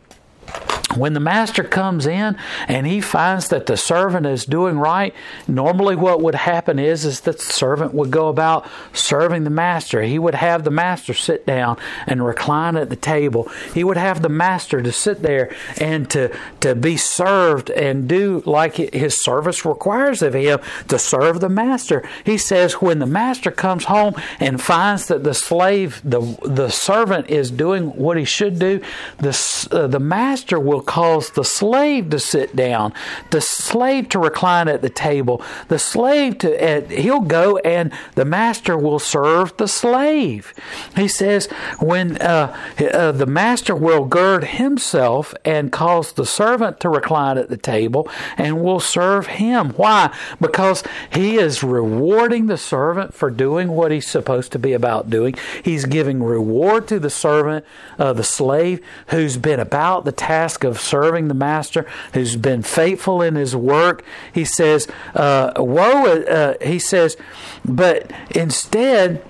When 0.97 1.15
the 1.15 1.21
master 1.21 1.65
comes 1.65 2.07
in 2.07 2.37
and 2.69 2.87
he 2.87 3.01
finds 3.01 3.49
that 3.49 3.67
the 3.67 3.77
servant 3.77 4.27
is 4.27 4.45
doing 4.45 4.79
right 4.79 5.15
normally 5.47 5.97
what 5.97 6.21
would 6.21 6.35
happen 6.35 6.79
is 6.79 7.05
is 7.05 7.21
that 7.21 7.39
the 7.39 7.45
servant 7.45 7.95
would 7.95 8.11
go 8.11 8.29
about 8.29 8.67
serving 8.93 9.45
the 9.45 9.51
master. 9.51 10.03
He 10.03 10.19
would 10.19 10.35
have 10.35 10.65
the 10.65 10.71
master 10.71 11.15
sit 11.15 11.47
down 11.47 11.79
and 12.07 12.25
recline 12.25 12.77
at 12.77 12.91
the 12.91 12.97
table. 12.97 13.49
He 13.75 13.85
would 13.85 13.97
have 13.97 14.23
the 14.23 14.29
master 14.29 14.83
to 14.83 14.93
sit 14.93 15.23
there 15.23 15.55
and 15.79 16.09
to 16.11 16.37
to 16.61 16.75
be 16.75 16.97
served 16.97 17.71
and 17.71 18.09
do 18.09 18.43
like 18.47 18.77
his 18.77 19.23
service 19.23 19.65
requires 19.65 20.23
of 20.23 20.35
him 20.35 20.61
to 20.89 20.99
serve 20.99 21.41
the 21.41 21.49
master. 21.49 22.09
He 22.25 22.39
says 22.39 22.75
when 22.75 22.99
the 22.99 23.07
master 23.07 23.51
comes 23.51 23.85
home 23.85 24.15
and 24.39 24.61
finds 24.61 25.07
that 25.07 25.25
the 25.25 25.35
slave 25.35 26.01
the 26.05 26.21
the 26.45 26.69
servant 26.69 27.31
is 27.31 27.51
doing 27.51 27.97
what 27.97 28.17
he 28.17 28.25
should 28.25 28.59
do 28.59 28.81
the 29.19 29.69
uh, 29.73 29.87
the 29.87 30.01
master 30.01 30.59
will 30.59 30.82
cause 30.83 31.31
the 31.31 31.45
slave 31.45 32.11
to 32.11 32.18
sit 32.18 32.55
down, 32.55 32.92
the 33.31 33.40
slave 33.40 34.09
to 34.11 34.18
recline 34.18 34.68
at 34.68 34.83
the 34.83 34.90
table, 34.90 35.42
the 35.68 35.79
slave 35.79 36.38
to, 36.38 36.87
he'll 36.90 37.21
go 37.21 37.59
and 37.59 37.92
the 38.14 38.25
master 38.25 38.77
will 38.77 38.99
serve 38.99 39.57
the 39.57 39.68
slave. 39.68 40.53
He 40.97 41.09
says, 41.09 41.47
when 41.79 42.21
uh, 42.21 42.57
uh, 42.92 43.12
the 43.12 43.27
master 43.27 43.75
will 43.75 44.05
gird 44.05 44.45
himself 44.45 45.35
and 45.45 45.73
cause 45.73 46.12
the 46.12 46.27
servant 46.27 46.81
to 46.81 46.88
recline 46.88 47.38
at 47.38 47.49
the 47.49 47.57
table 47.57 48.09
and 48.37 48.62
will 48.62 48.81
serve 48.81 49.27
him. 49.27 49.71
Why? 49.71 50.14
Because 50.40 50.83
he 51.12 51.37
is 51.37 51.62
rewarding 51.62 52.47
the 52.47 52.59
servant 52.59 53.14
for 53.14 53.31
doing 53.31 53.68
what 53.68 53.90
he's 53.90 54.07
supposed 54.07 54.53
to 54.53 54.59
be 54.59 54.73
about 54.73 55.11
doing. 55.11 55.35
He's 55.62 55.85
giving 55.85 56.23
reward 56.23 56.88
to 56.88 56.99
the 56.99 57.11
servant, 57.11 57.64
uh, 57.99 58.12
the 58.12 58.25
slave, 58.25 58.81
who's 59.09 59.37
been 59.37 59.61
about 59.61 60.05
the 60.05 60.12
task 60.12 60.64
of 60.64 60.72
serving 60.81 61.29
the 61.29 61.35
master, 61.35 61.87
who's 62.15 62.37
been 62.37 62.63
faithful 62.63 63.23
in 63.23 63.35
his 63.35 63.55
work. 63.55 64.05
He 64.33 64.45
says, 64.45 64.89
uh, 65.15 65.53
Woe, 65.57 66.05
uh, 66.05 66.55
he 66.65 66.79
says, 66.79 67.17
but 67.65 68.11
instead, 68.31 69.25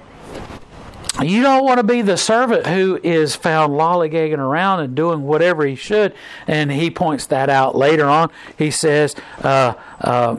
you 1.23 1.43
don't 1.43 1.65
want 1.65 1.79
to 1.79 1.85
be 1.85 2.01
the 2.03 2.17
servant 2.17 2.67
who 2.67 2.99
is 3.03 3.37
found 3.37 3.75
lollygagging 3.75 4.39
around 4.39 4.81
and 4.81 4.95
doing 4.95 5.25
whatever 5.25 5.67
he 5.67 5.75
should. 5.75 6.15
And 6.47 6.73
he 6.73 6.91
points 6.91 7.27
that 7.27 7.51
out 7.51 7.77
later 7.77 8.07
on. 8.07 8.31
He 8.57 8.71
says, 8.71 9.15
uh, 9.43 9.75
uh, 10.01 10.39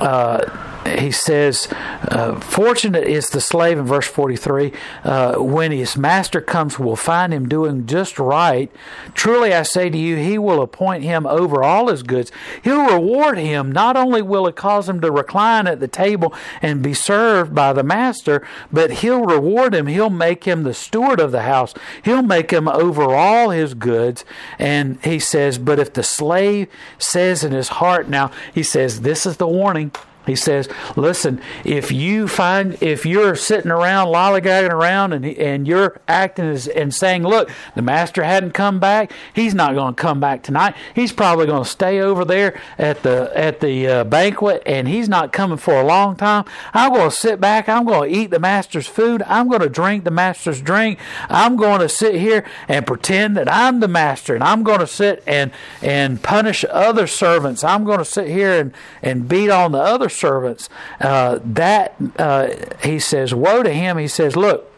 uh 0.00 0.71
he 0.84 1.10
says, 1.10 1.68
uh, 1.70 2.38
Fortunate 2.40 3.04
is 3.04 3.28
the 3.30 3.40
slave 3.40 3.78
in 3.78 3.84
verse 3.84 4.06
43. 4.06 4.72
Uh, 5.04 5.34
when 5.36 5.72
his 5.72 5.96
master 5.96 6.40
comes, 6.40 6.78
will 6.78 6.96
find 6.96 7.32
him 7.32 7.48
doing 7.48 7.86
just 7.86 8.18
right. 8.18 8.70
Truly 9.14 9.52
I 9.52 9.62
say 9.62 9.90
to 9.90 9.98
you, 9.98 10.16
he 10.16 10.38
will 10.38 10.60
appoint 10.60 11.04
him 11.04 11.26
over 11.26 11.62
all 11.62 11.88
his 11.88 12.02
goods. 12.02 12.32
He'll 12.62 12.86
reward 12.86 13.38
him. 13.38 13.70
Not 13.70 13.96
only 13.96 14.22
will 14.22 14.46
it 14.46 14.56
cause 14.56 14.88
him 14.88 15.00
to 15.00 15.10
recline 15.10 15.66
at 15.66 15.80
the 15.80 15.88
table 15.88 16.34
and 16.60 16.82
be 16.82 16.94
served 16.94 17.54
by 17.54 17.72
the 17.72 17.82
master, 17.82 18.46
but 18.72 18.90
he'll 18.90 19.24
reward 19.24 19.74
him. 19.74 19.86
He'll 19.86 20.10
make 20.10 20.44
him 20.44 20.62
the 20.62 20.74
steward 20.74 21.20
of 21.20 21.32
the 21.32 21.42
house. 21.42 21.74
He'll 22.04 22.22
make 22.22 22.50
him 22.50 22.68
over 22.68 23.14
all 23.14 23.50
his 23.50 23.74
goods. 23.74 24.24
And 24.58 25.02
he 25.04 25.18
says, 25.18 25.58
But 25.58 25.78
if 25.78 25.92
the 25.92 26.02
slave 26.02 26.68
says 26.98 27.44
in 27.44 27.52
his 27.52 27.68
heart, 27.68 28.08
now 28.08 28.30
he 28.52 28.62
says, 28.62 29.02
This 29.02 29.26
is 29.26 29.36
the 29.36 29.46
warning. 29.46 29.92
He 30.26 30.36
says, 30.36 30.68
"Listen, 30.96 31.40
if 31.64 31.90
you 31.90 32.28
find 32.28 32.80
if 32.82 33.04
you're 33.04 33.34
sitting 33.34 33.70
around 33.70 34.08
lollygagging 34.08 34.70
around 34.70 35.12
and 35.12 35.24
and 35.24 35.66
you're 35.66 36.00
acting 36.08 36.46
as, 36.46 36.68
and 36.68 36.94
saying, 36.94 37.22
look, 37.22 37.50
the 37.74 37.82
master 37.82 38.22
hadn't 38.22 38.52
come 38.52 38.80
back. 38.80 39.12
He's 39.34 39.54
not 39.54 39.74
going 39.74 39.94
to 39.94 40.00
come 40.00 40.20
back 40.20 40.42
tonight. 40.42 40.74
He's 40.94 41.12
probably 41.12 41.46
going 41.46 41.64
to 41.64 41.68
stay 41.68 42.00
over 42.00 42.24
there 42.24 42.60
at 42.78 43.02
the 43.02 43.30
at 43.34 43.60
the 43.60 43.86
uh, 43.86 44.04
banquet, 44.04 44.62
and 44.66 44.88
he's 44.88 45.08
not 45.08 45.32
coming 45.32 45.58
for 45.58 45.74
a 45.74 45.84
long 45.84 46.16
time. 46.16 46.44
I'm 46.72 46.92
going 46.92 47.10
to 47.10 47.16
sit 47.16 47.40
back. 47.40 47.68
I'm 47.68 47.84
going 47.84 48.10
to 48.10 48.18
eat 48.18 48.30
the 48.30 48.38
master's 48.38 48.86
food. 48.86 49.22
I'm 49.26 49.48
going 49.48 49.62
to 49.62 49.68
drink 49.68 50.04
the 50.04 50.10
master's 50.10 50.60
drink. 50.60 50.98
I'm 51.28 51.56
going 51.56 51.80
to 51.80 51.88
sit 51.88 52.14
here 52.14 52.44
and 52.68 52.86
pretend 52.86 53.36
that 53.36 53.52
I'm 53.52 53.80
the 53.80 53.88
master, 53.88 54.34
and 54.34 54.44
I'm 54.44 54.62
going 54.62 54.80
to 54.80 54.86
sit 54.86 55.22
and 55.26 55.50
and 55.80 56.22
punish 56.22 56.64
other 56.70 57.06
servants. 57.06 57.64
I'm 57.64 57.84
going 57.84 57.98
to 57.98 58.04
sit 58.04 58.28
here 58.28 58.60
and 58.60 58.72
and 59.02 59.28
beat 59.28 59.50
on 59.50 59.72
the 59.72 59.80
other 59.80 60.08
servants. 60.12 60.68
Uh, 61.00 61.38
that, 61.44 61.96
uh, 62.18 62.48
he 62.82 62.98
says, 62.98 63.34
woe 63.34 63.62
to 63.62 63.72
him. 63.72 63.98
He 63.98 64.08
says, 64.08 64.36
look, 64.36 64.71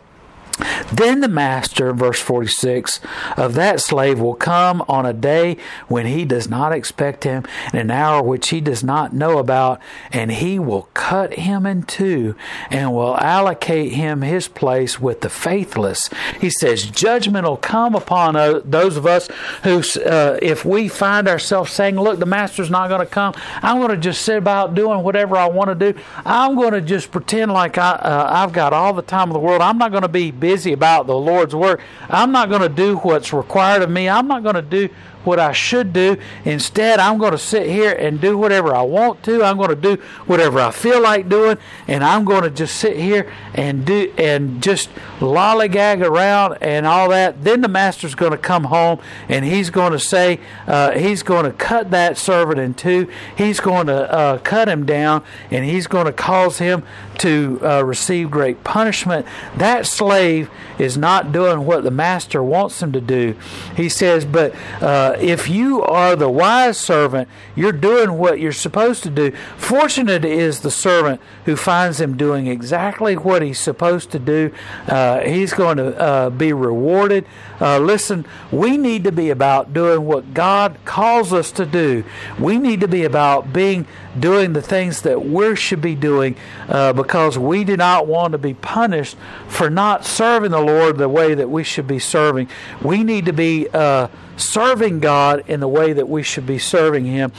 then 0.93 1.21
the 1.21 1.29
master, 1.29 1.93
verse 1.93 2.21
46, 2.21 3.01
of 3.37 3.55
that 3.55 3.81
slave 3.81 4.21
will 4.21 4.35
come 4.35 4.85
on 4.89 5.07
a 5.07 5.13
day 5.13 5.57
when 5.89 6.07
he 6.07 6.25
does 6.25 6.49
not 6.49 6.73
expect 6.73 7.25
him, 7.25 7.45
in 7.73 7.81
an 7.81 7.91
hour 7.91 8.23
which 8.23 8.51
he 8.51 8.61
does 8.61 8.85
not 8.85 9.13
know 9.13 9.39
about, 9.39 9.81
and 10.13 10.33
he 10.33 10.59
will 10.59 10.89
cut 10.95 11.35
him 11.35 11.67
in 11.67 11.83
two 11.83 12.37
and 12.71 12.93
will 12.93 13.17
allocate 13.19 13.93
him 13.93 14.23
his 14.23 14.49
place 14.49 15.01
with 15.01 15.21
the 15.21 15.29
faithless. 15.29 16.09
He 16.41 16.51
says, 16.51 16.85
Judgment 16.85 17.47
will 17.47 17.57
come 17.57 17.95
upon 17.95 18.37
uh, 18.37 18.61
those 18.65 18.97
of 18.97 19.07
us 19.07 19.29
who, 19.63 19.83
uh, 20.03 20.39
if 20.41 20.65
we 20.65 20.89
find 20.89 21.29
ourselves 21.29 21.73
saying, 21.73 21.97
Look, 21.97 22.19
the 22.19 22.27
master's 22.27 22.71
not 22.71 22.89
going 22.89 23.01
to 23.01 23.07
come, 23.07 23.35
I'm 23.63 23.79
going 23.79 23.91
to 23.91 23.97
just 23.97 24.23
sit 24.23 24.39
about 24.39 24.75
doing 24.75 25.03
whatever 25.03 25.37
I 25.37 25.47
want 25.47 25.69
to 25.69 25.93
do. 25.93 25.99
I'm 26.25 26.55
going 26.55 26.73
to 26.73 26.81
just 26.81 27.11
pretend 27.11 27.53
like 27.53 27.79
I, 27.79 27.93
uh, 27.93 28.29
I've 28.31 28.53
got 28.53 28.73
all 28.73 28.93
the 28.93 29.03
time 29.03 29.29
in 29.29 29.33
the 29.33 29.39
world. 29.39 29.63
I'm 29.63 29.79
not 29.79 29.91
going 29.91 30.03
to 30.03 30.09
be 30.09 30.31
busy 30.45 30.75
about 30.75 31.07
the 31.07 31.17
Lord's 31.17 31.55
work. 31.55 31.81
I'm 32.11 32.31
not 32.31 32.51
going 32.51 32.61
to 32.61 32.69
do 32.69 32.99
what's 32.99 33.33
required 33.33 33.81
of 33.81 33.89
me. 33.89 34.11
I'm 34.11 34.29
not 34.29 34.43
going 34.43 34.57
to 34.57 34.61
do 34.61 34.91
what 35.25 35.39
I 35.39 35.53
should 35.53 35.93
do. 35.93 36.17
Instead, 36.45 37.01
I'm 37.01 37.19
going 37.19 37.33
to 37.33 37.39
sit 37.39 37.69
here 37.69 37.93
and 37.93 38.21
do 38.21 38.37
whatever 38.37 38.75
I 38.75 38.83
want 38.83 39.23
to. 39.25 39.43
I'm 39.43 39.57
going 39.57 39.71
to 39.71 39.77
do 39.77 40.03
whatever 40.27 40.61
I 40.61 40.71
feel 40.71 41.03
like 41.03 41.29
doing, 41.29 41.59
and 41.89 42.05
I'm 42.05 42.25
going 42.25 42.43
to 42.43 42.51
just 42.51 42.77
sit 42.77 42.97
here 42.97 43.33
and 43.55 43.85
do 43.85 44.13
and 44.19 44.63
just 44.63 44.91
lollygag 45.21 46.03
around 46.03 46.59
and 46.61 46.87
all 46.87 47.09
that. 47.11 47.43
Then 47.45 47.61
the 47.61 47.69
master's 47.69 48.15
going 48.15 48.33
to 48.33 48.39
come 48.39 48.65
home 48.65 49.01
and 49.29 49.45
he's 49.45 49.71
going 49.71 49.93
to 49.93 49.99
say 49.99 50.41
uh, 50.67 50.93
he's 50.93 51.23
going 51.23 51.45
to 51.45 51.53
cut 51.53 51.91
that 51.91 52.17
servant 52.19 52.59
in 52.59 52.75
two. 52.75 53.11
He's 53.37 53.61
going 53.61 53.87
to 53.87 54.13
uh, 54.13 54.39
cut 54.39 54.69
him 54.69 54.87
down, 54.87 55.25
and 55.51 55.65
he's 55.65 55.87
going 55.87 56.07
to 56.07 56.13
cause 56.13 56.59
him 56.59 56.85
to 57.19 57.61
uh, 57.63 57.83
receive 57.83 58.31
great 58.31 58.65
punishment. 58.65 59.27
That 59.57 59.87
slave 59.87 60.51
is 60.79 60.97
not 60.97 61.33
doing 61.33 61.65
what 61.65 61.85
the 61.85 61.91
master 61.91 62.43
wants 62.43 62.83
him 62.83 62.93
to 62.93 63.01
do. 63.01 63.37
He 63.77 63.89
says, 63.89 64.25
but 64.25 64.55
uh, 64.81 65.14
if 65.19 65.49
you 65.49 65.83
are 65.83 66.17
the 66.17 66.29
wise 66.29 66.79
servant, 66.79 67.29
you're 67.55 67.73
doing 67.73 68.19
what 68.19 68.41
you're 68.41 68.53
supposed 68.53 69.03
to 69.05 69.11
do. 69.11 69.33
Fortunate 69.57 70.25
is 70.25 70.61
the 70.61 70.71
servant 70.71 71.21
who 71.45 71.57
finds 71.57 72.01
him 72.01 72.17
doing 72.17 72.47
exactly 72.47 73.17
what 73.17 73.43
he's 73.43 73.59
supposed 73.59 74.11
to 74.13 74.19
do. 74.19 74.53
Uh, 74.87 75.21
he's 75.21 75.53
going 75.53 75.77
to 75.77 75.99
uh, 75.99 76.31
be 76.31 76.53
rewarded. 76.53 77.27
Uh, 77.61 77.79
listen, 77.79 78.27
we 78.51 78.77
need 78.77 79.05
to 79.05 79.13
be 79.13 79.31
about 79.31 79.73
doing 79.73 80.05
what 80.07 80.35
God 80.35 80.77
calls 80.85 81.33
us 81.33 81.53
to 81.53 81.67
do. 81.67 82.05
We 82.39 82.59
need 82.59 82.81
to 82.81 82.89
be 82.89 83.05
about 83.05 83.53
being 83.53 83.87
doing 84.19 84.53
the 84.53 84.63
things 84.63 85.03
that 85.03 85.25
we 85.25 85.57
should 85.57 85.81
be 85.81 85.95
doing 85.95 86.37
uh, 86.69 86.93
because 86.93 87.39
we 87.39 87.65
do 87.65 87.77
not 87.77 88.07
want 88.07 88.33
to 88.33 88.39
be 88.39 88.55
punished 88.55 89.17
for 89.49 89.69
not 89.69 90.05
serving 90.05 90.53
the 90.53 90.61
Lord 90.61 90.99
the 90.99 91.09
way 91.09 91.35
that 91.35 91.51
we 91.51 91.65
should 91.65 91.87
be 91.87 91.99
serving. 91.99 92.49
We 92.83 93.03
need 93.03 93.27
to 93.27 93.33
be 93.33 93.69
uh, 93.73 94.09
serving 94.37 95.01
God 95.01 95.45
in 95.49 95.61
the 95.61 95.69
way 95.69 95.93
that 95.93 96.09
we 96.09 96.23
should 96.23 96.47
be 96.47 96.59
serving 96.59 97.05
Him. 97.05 97.33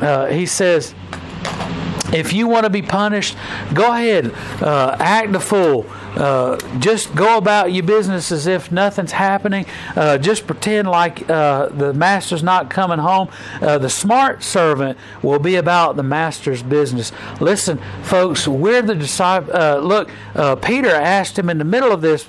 Uh, 0.00 0.26
he 0.26 0.46
says, 0.46 0.94
if 2.12 2.32
you 2.32 2.46
want 2.46 2.64
to 2.64 2.70
be 2.70 2.82
punished, 2.82 3.36
go 3.72 3.92
ahead, 3.92 4.32
uh, 4.60 4.96
act 4.98 5.32
the 5.32 5.40
fool. 5.40 5.86
Uh, 6.16 6.56
just 6.78 7.14
go 7.14 7.38
about 7.38 7.72
your 7.72 7.82
business 7.82 8.30
as 8.30 8.46
if 8.46 8.70
nothing's 8.70 9.12
happening. 9.12 9.66
Uh, 9.96 10.18
just 10.18 10.46
pretend 10.46 10.88
like 10.88 11.28
uh, 11.30 11.66
the 11.66 11.94
master's 11.94 12.42
not 12.42 12.70
coming 12.70 12.98
home. 12.98 13.28
Uh, 13.60 13.78
the 13.78 13.88
smart 13.88 14.42
servant 14.42 14.98
will 15.22 15.38
be 15.38 15.56
about 15.56 15.96
the 15.96 16.02
master's 16.02 16.62
business. 16.62 17.12
Listen, 17.40 17.80
folks, 18.02 18.46
we're 18.46 18.82
the 18.82 18.94
disciple. 18.94 19.54
Uh, 19.54 19.76
look, 19.76 20.10
Peter 20.62 20.90
asked 20.90 21.38
him 21.38 21.48
in 21.48 21.58
the 21.58 21.64
middle 21.64 21.92
of 21.92 22.00
this, 22.00 22.26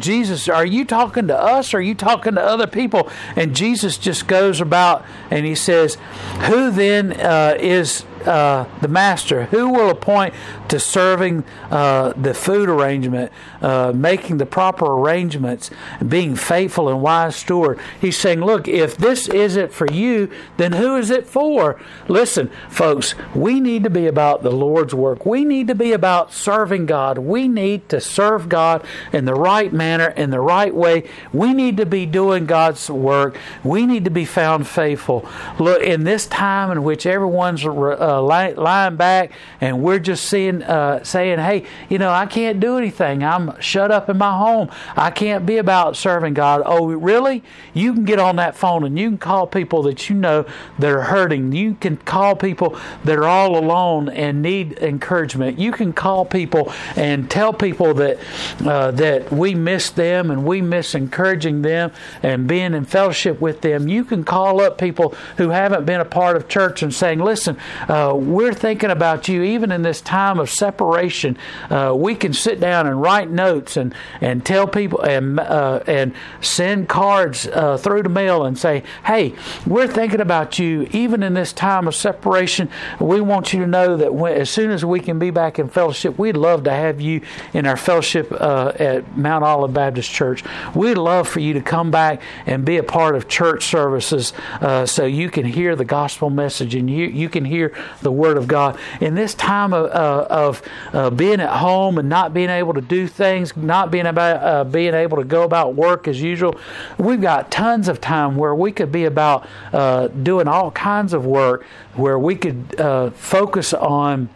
Jesus, 0.00 0.48
are 0.48 0.66
you 0.66 0.84
talking 0.84 1.26
to 1.28 1.38
us 1.38 1.74
or 1.74 1.78
are 1.78 1.82
you 1.82 1.94
talking 1.94 2.34
to 2.34 2.42
other 2.42 2.66
people? 2.66 3.10
And 3.34 3.54
Jesus 3.54 3.98
just 3.98 4.26
goes 4.26 4.60
about 4.60 5.04
and 5.30 5.44
he 5.44 5.54
says, 5.54 5.96
Who 6.42 6.70
then 6.70 7.12
is 7.12 8.04
uh, 8.26 8.66
the 8.80 8.88
master? 8.88 9.44
Who 9.46 9.70
will 9.70 9.90
appoint 9.90 10.34
to 10.68 10.80
serving 10.80 11.44
uh, 11.70 12.12
the 12.16 12.34
food 12.34 12.68
arrangement, 12.68 13.32
uh, 13.60 13.92
making 13.94 14.38
the 14.38 14.46
proper 14.46 14.86
arrangements, 14.86 15.70
being 16.06 16.36
faithful 16.36 16.88
and 16.88 17.02
wise 17.02 17.36
steward? 17.36 17.78
He's 18.00 18.18
saying, 18.18 18.40
look, 18.40 18.68
if 18.68 18.96
this 18.96 19.28
isn't 19.28 19.72
for 19.72 19.86
you, 19.90 20.30
then 20.56 20.72
who 20.72 20.96
is 20.96 21.10
it 21.10 21.26
for? 21.26 21.80
Listen, 22.08 22.50
folks, 22.68 23.14
we 23.34 23.60
need 23.60 23.84
to 23.84 23.90
be 23.90 24.06
about 24.06 24.42
the 24.42 24.50
Lord's 24.50 24.94
work. 24.94 25.26
We 25.26 25.44
need 25.44 25.68
to 25.68 25.74
be 25.74 25.92
about 25.92 26.32
serving 26.32 26.86
God. 26.86 27.18
We 27.18 27.48
need 27.48 27.88
to 27.88 28.00
serve 28.00 28.48
God 28.48 28.84
in 29.12 29.24
the 29.24 29.34
right 29.34 29.72
manner, 29.72 30.08
in 30.08 30.30
the 30.30 30.40
right 30.40 30.74
way. 30.74 31.08
We 31.32 31.52
need 31.52 31.76
to 31.76 31.86
be 31.86 32.06
doing 32.06 32.46
God's 32.46 32.90
work. 32.90 33.36
We 33.64 33.86
need 33.86 34.04
to 34.04 34.10
be 34.10 34.24
found 34.24 34.66
faithful. 34.66 35.28
Look, 35.58 35.82
in 35.82 36.04
this 36.04 36.26
time 36.26 36.70
in 36.70 36.82
which 36.82 37.06
everyone's 37.06 37.64
uh, 37.64 38.15
lying 38.20 38.96
back 38.96 39.32
and 39.60 39.82
we're 39.82 39.98
just 39.98 40.26
seeing, 40.26 40.62
uh, 40.62 41.02
saying, 41.04 41.38
hey, 41.38 41.64
you 41.88 41.98
know, 41.98 42.10
I 42.10 42.26
can't 42.26 42.60
do 42.60 42.78
anything. 42.78 43.22
I'm 43.22 43.58
shut 43.60 43.90
up 43.90 44.08
in 44.08 44.18
my 44.18 44.36
home. 44.36 44.70
I 44.96 45.10
can't 45.10 45.46
be 45.46 45.58
about 45.58 45.96
serving 45.96 46.34
God. 46.34 46.62
Oh, 46.64 46.86
really? 46.86 47.42
You 47.74 47.92
can 47.92 48.04
get 48.04 48.18
on 48.18 48.36
that 48.36 48.56
phone 48.56 48.84
and 48.84 48.98
you 48.98 49.10
can 49.10 49.18
call 49.18 49.46
people 49.46 49.82
that 49.84 50.08
you 50.08 50.16
know 50.16 50.46
that 50.78 50.90
are 50.90 51.02
hurting. 51.02 51.52
You 51.52 51.74
can 51.74 51.96
call 51.96 52.36
people 52.36 52.78
that 53.04 53.18
are 53.18 53.26
all 53.26 53.56
alone 53.58 54.08
and 54.08 54.42
need 54.42 54.78
encouragement. 54.78 55.58
You 55.58 55.72
can 55.72 55.92
call 55.92 56.24
people 56.24 56.72
and 56.96 57.30
tell 57.30 57.52
people 57.52 57.94
that 57.94 58.18
uh, 58.64 58.90
that 58.92 59.32
we 59.32 59.54
miss 59.54 59.90
them 59.90 60.30
and 60.30 60.44
we 60.44 60.60
miss 60.60 60.94
encouraging 60.94 61.62
them 61.62 61.92
and 62.22 62.46
being 62.46 62.74
in 62.74 62.84
fellowship 62.84 63.40
with 63.40 63.60
them. 63.60 63.88
You 63.88 64.04
can 64.04 64.24
call 64.24 64.60
up 64.60 64.78
people 64.78 65.14
who 65.36 65.50
haven't 65.50 65.84
been 65.84 66.00
a 66.00 66.04
part 66.04 66.36
of 66.36 66.48
church 66.48 66.82
and 66.82 66.92
saying, 66.92 67.18
"Listen, 67.18 67.56
uh, 67.88 68.05
we're 68.14 68.54
thinking 68.54 68.90
about 68.90 69.28
you, 69.28 69.42
even 69.42 69.72
in 69.72 69.82
this 69.82 70.00
time 70.00 70.38
of 70.38 70.50
separation. 70.50 71.36
Uh, 71.70 71.94
we 71.96 72.14
can 72.14 72.32
sit 72.32 72.60
down 72.60 72.86
and 72.86 73.00
write 73.00 73.30
notes 73.30 73.76
and 73.76 73.94
and 74.20 74.44
tell 74.44 74.66
people 74.66 75.00
and 75.00 75.40
uh, 75.40 75.80
and 75.86 76.14
send 76.40 76.88
cards 76.88 77.46
uh, 77.48 77.76
through 77.76 78.02
the 78.02 78.08
mail 78.08 78.44
and 78.44 78.58
say, 78.58 78.82
"Hey, 79.04 79.34
we're 79.66 79.88
thinking 79.88 80.20
about 80.20 80.58
you, 80.58 80.88
even 80.92 81.22
in 81.22 81.34
this 81.34 81.52
time 81.52 81.88
of 81.88 81.94
separation. 81.94 82.68
We 83.00 83.20
want 83.20 83.52
you 83.52 83.60
to 83.60 83.66
know 83.66 83.96
that 83.96 84.14
when, 84.14 84.34
as 84.34 84.50
soon 84.50 84.70
as 84.70 84.84
we 84.84 85.00
can 85.00 85.18
be 85.18 85.30
back 85.30 85.58
in 85.58 85.68
fellowship, 85.68 86.18
we'd 86.18 86.36
love 86.36 86.64
to 86.64 86.70
have 86.70 87.00
you 87.00 87.22
in 87.52 87.66
our 87.66 87.76
fellowship 87.76 88.30
uh, 88.32 88.72
at 88.78 89.16
Mount 89.16 89.44
Olive 89.44 89.72
Baptist 89.72 90.10
Church. 90.10 90.44
We'd 90.74 90.98
love 90.98 91.28
for 91.28 91.40
you 91.40 91.54
to 91.54 91.60
come 91.60 91.90
back 91.90 92.22
and 92.46 92.64
be 92.64 92.76
a 92.76 92.82
part 92.82 93.16
of 93.16 93.28
church 93.28 93.64
services 93.64 94.32
uh, 94.60 94.86
so 94.86 95.04
you 95.04 95.30
can 95.30 95.44
hear 95.44 95.74
the 95.76 95.84
gospel 95.84 96.30
message 96.30 96.74
and 96.74 96.88
you, 96.88 97.06
you 97.06 97.28
can 97.28 97.44
hear 97.44 97.72
the 98.00 98.12
Word 98.12 98.36
of 98.36 98.46
God. 98.46 98.78
In 99.00 99.14
this 99.14 99.34
time 99.34 99.72
of, 99.72 99.86
uh, 99.86 100.26
of 100.28 100.62
uh, 100.92 101.10
being 101.10 101.40
at 101.40 101.50
home 101.50 101.98
and 101.98 102.08
not 102.08 102.34
being 102.34 102.50
able 102.50 102.74
to 102.74 102.80
do 102.80 103.06
things, 103.06 103.56
not 103.56 103.90
being 103.90 104.06
about 104.06 104.42
uh, 104.42 104.64
being 104.64 104.94
able 104.94 105.16
to 105.16 105.24
go 105.24 105.42
about 105.42 105.74
work 105.74 106.08
as 106.08 106.20
usual, 106.20 106.58
we've 106.98 107.20
got 107.20 107.50
tons 107.50 107.88
of 107.88 108.00
time 108.00 108.36
where 108.36 108.54
we 108.54 108.72
could 108.72 108.92
be 108.92 109.04
about 109.04 109.48
uh, 109.72 110.08
doing 110.08 110.48
all 110.48 110.70
kinds 110.70 111.12
of 111.12 111.26
work 111.26 111.64
where 111.94 112.18
we 112.18 112.34
could 112.34 112.80
uh, 112.80 113.10
focus 113.10 113.72
on 113.72 114.28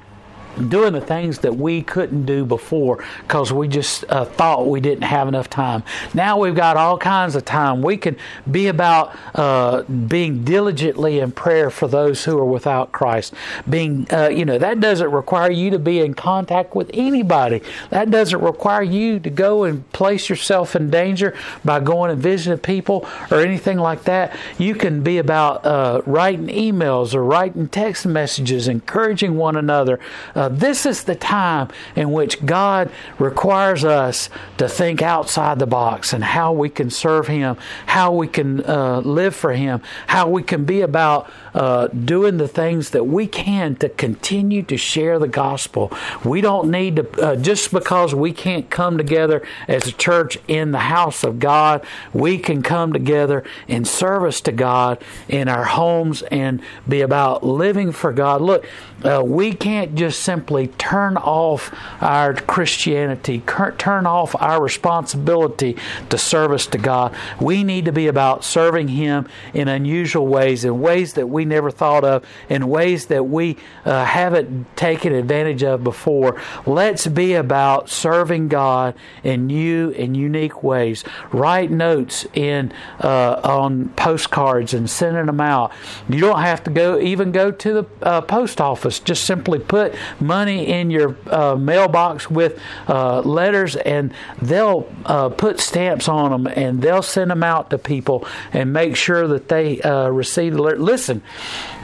doing 0.68 0.92
the 0.92 1.00
things 1.00 1.38
that 1.40 1.56
we 1.56 1.82
couldn't 1.82 2.24
do 2.26 2.44
before 2.44 3.02
because 3.22 3.52
we 3.52 3.68
just 3.68 4.04
uh, 4.08 4.24
thought 4.24 4.66
we 4.66 4.80
didn't 4.80 5.04
have 5.04 5.28
enough 5.28 5.48
time. 5.48 5.82
Now 6.14 6.38
we've 6.38 6.54
got 6.54 6.76
all 6.76 6.98
kinds 6.98 7.34
of 7.36 7.44
time. 7.44 7.82
We 7.82 7.96
can 7.96 8.16
be 8.50 8.68
about 8.68 9.16
uh, 9.34 9.82
being 9.82 10.44
diligently 10.44 11.18
in 11.18 11.32
prayer 11.32 11.70
for 11.70 11.88
those 11.88 12.24
who 12.24 12.38
are 12.38 12.44
without 12.44 12.92
Christ. 12.92 13.34
Being, 13.68 14.06
uh, 14.12 14.28
you 14.28 14.44
know, 14.44 14.58
that 14.58 14.80
doesn't 14.80 15.10
require 15.10 15.50
you 15.50 15.70
to 15.70 15.78
be 15.78 16.00
in 16.00 16.14
contact 16.14 16.74
with 16.74 16.90
anybody. 16.92 17.62
That 17.90 18.10
doesn't 18.10 18.40
require 18.40 18.82
you 18.82 19.20
to 19.20 19.30
go 19.30 19.64
and 19.64 19.90
place 19.92 20.28
yourself 20.28 20.76
in 20.76 20.90
danger 20.90 21.34
by 21.64 21.80
going 21.80 22.10
and 22.10 22.20
visiting 22.20 22.58
people 22.58 23.06
or 23.30 23.40
anything 23.40 23.78
like 23.78 24.04
that. 24.04 24.36
You 24.58 24.74
can 24.74 25.02
be 25.02 25.18
about 25.18 25.64
uh, 25.64 26.02
writing 26.06 26.48
emails 26.48 27.14
or 27.14 27.24
writing 27.24 27.68
text 27.68 28.06
messages, 28.06 28.68
encouraging 28.68 29.36
one 29.36 29.56
another 29.56 30.00
uh, 30.40 30.48
this 30.48 30.86
is 30.86 31.04
the 31.04 31.14
time 31.14 31.68
in 31.94 32.10
which 32.12 32.44
God 32.46 32.90
requires 33.18 33.84
us 33.84 34.30
to 34.56 34.70
think 34.70 35.02
outside 35.02 35.58
the 35.58 35.66
box 35.66 36.14
and 36.14 36.24
how 36.24 36.54
we 36.54 36.70
can 36.70 36.88
serve 36.88 37.26
Him, 37.26 37.58
how 37.84 38.14
we 38.14 38.26
can 38.26 38.64
uh, 38.64 39.00
live 39.00 39.36
for 39.36 39.52
Him, 39.52 39.82
how 40.06 40.30
we 40.30 40.42
can 40.42 40.64
be 40.64 40.80
about 40.80 41.30
uh, 41.54 41.88
doing 41.88 42.36
the 42.36 42.48
things 42.48 42.90
that 42.90 43.06
we 43.06 43.26
can 43.26 43.76
to 43.76 43.88
continue 43.88 44.62
to 44.62 44.76
share 44.76 45.18
the 45.18 45.28
gospel. 45.28 45.92
We 46.24 46.40
don't 46.40 46.70
need 46.70 46.96
to, 46.96 47.22
uh, 47.22 47.36
just 47.36 47.72
because 47.72 48.14
we 48.14 48.32
can't 48.32 48.70
come 48.70 48.98
together 48.98 49.42
as 49.68 49.86
a 49.86 49.92
church 49.92 50.38
in 50.48 50.72
the 50.72 50.78
house 50.78 51.24
of 51.24 51.38
God, 51.38 51.84
we 52.12 52.38
can 52.38 52.62
come 52.62 52.92
together 52.92 53.44
in 53.68 53.84
service 53.84 54.40
to 54.42 54.52
God 54.52 55.02
in 55.28 55.48
our 55.48 55.64
homes 55.64 56.22
and 56.22 56.62
be 56.88 57.00
about 57.00 57.44
living 57.44 57.92
for 57.92 58.12
God. 58.12 58.40
Look, 58.40 58.66
uh, 59.04 59.22
we 59.24 59.52
can't 59.52 59.94
just 59.94 60.20
simply 60.20 60.66
turn 60.66 61.16
off 61.16 61.74
our 62.02 62.34
Christianity, 62.34 63.42
turn 63.78 64.06
off 64.06 64.34
our 64.40 64.62
responsibility 64.62 65.76
to 66.10 66.18
service 66.18 66.66
to 66.68 66.78
God. 66.78 67.14
We 67.40 67.64
need 67.64 67.86
to 67.86 67.92
be 67.92 68.08
about 68.08 68.44
serving 68.44 68.88
Him 68.88 69.28
in 69.54 69.68
unusual 69.68 70.26
ways, 70.26 70.64
in 70.64 70.80
ways 70.80 71.14
that 71.14 71.28
we 71.28 71.39
never 71.44 71.70
thought 71.70 72.04
of, 72.04 72.26
in 72.48 72.68
ways 72.68 73.06
that 73.06 73.26
we 73.26 73.56
uh, 73.84 74.04
haven't 74.04 74.76
taken 74.76 75.12
advantage 75.12 75.62
of 75.62 75.84
before. 75.84 76.40
Let's 76.66 77.06
be 77.06 77.34
about 77.34 77.88
serving 77.88 78.48
God 78.48 78.94
in 79.22 79.46
new 79.46 79.90
and 79.92 80.16
unique 80.16 80.62
ways. 80.62 81.04
Write 81.32 81.70
notes 81.70 82.26
in 82.34 82.72
uh, 83.00 83.40
on 83.42 83.90
postcards 83.90 84.74
and 84.74 84.88
sending 84.88 85.26
them 85.26 85.40
out. 85.40 85.72
You 86.08 86.20
don't 86.20 86.40
have 86.40 86.64
to 86.64 86.70
go 86.70 86.98
even 86.98 87.32
go 87.32 87.50
to 87.50 87.72
the 87.72 87.86
uh, 88.02 88.20
post 88.22 88.60
office. 88.60 88.98
Just 89.00 89.24
simply 89.24 89.58
put 89.58 89.94
money 90.20 90.66
in 90.66 90.90
your 90.90 91.16
uh, 91.30 91.56
mailbox 91.56 92.30
with 92.30 92.60
uh, 92.88 93.20
letters, 93.20 93.76
and 93.76 94.12
they'll 94.40 94.90
uh, 95.06 95.28
put 95.28 95.60
stamps 95.60 96.08
on 96.08 96.30
them 96.30 96.52
and 96.54 96.82
they'll 96.82 97.02
send 97.02 97.30
them 97.30 97.42
out 97.42 97.70
to 97.70 97.78
people 97.78 98.26
and 98.52 98.72
make 98.72 98.96
sure 98.96 99.26
that 99.28 99.48
they 99.48 99.80
receive 100.10 100.54
the 100.54 100.62
letter. 100.62 100.78
Listen, 100.78 101.22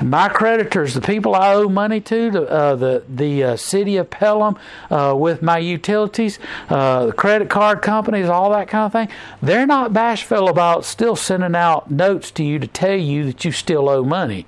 my 0.02 0.28
creditors, 0.28 0.94
the 0.94 1.00
people 1.00 1.34
I 1.34 1.54
owe 1.54 1.68
money 1.68 2.00
to, 2.02 2.30
the 2.30 2.50
uh, 2.50 2.76
the, 2.76 3.02
the 3.08 3.44
uh, 3.44 3.56
city 3.56 3.96
of 3.96 4.10
Pelham, 4.10 4.58
with 4.90 5.42
my 5.42 5.58
utilities, 5.58 6.38
the 6.68 7.14
credit 7.16 7.48
card 7.48 7.82
companies, 7.82 8.28
all 8.28 8.50
that 8.50 8.68
kind 8.68 8.86
of 8.86 8.92
thing, 8.92 9.08
they're 9.42 9.66
not 9.66 9.92
bashful 9.92 10.48
about 10.48 10.84
still 10.84 11.16
sending 11.16 11.54
out 11.54 11.90
notes 11.90 12.30
to 12.32 12.44
you 12.44 12.58
to 12.58 12.66
tell 12.66 12.96
you 12.96 13.24
that 13.24 13.44
you 13.44 13.52
still 13.52 13.88
owe 13.88 14.04
money. 14.04 14.46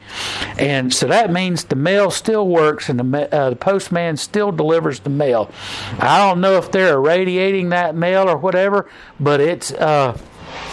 And 0.58 0.92
so 0.92 1.06
that 1.08 1.32
means 1.32 1.64
the 1.64 1.76
mail 1.76 2.10
still 2.10 2.46
works 2.46 2.88
and 2.88 2.98
the, 3.00 3.34
uh, 3.34 3.50
the 3.50 3.56
postman 3.56 4.16
still 4.16 4.52
delivers 4.52 5.00
the 5.00 5.10
mail. 5.10 5.50
I 5.98 6.18
don't 6.18 6.40
know 6.40 6.56
if 6.58 6.70
they're 6.70 6.94
irradiating 6.94 7.70
that 7.70 7.94
mail 7.94 8.28
or 8.28 8.36
whatever, 8.36 8.88
but 9.18 9.40
it's. 9.40 9.72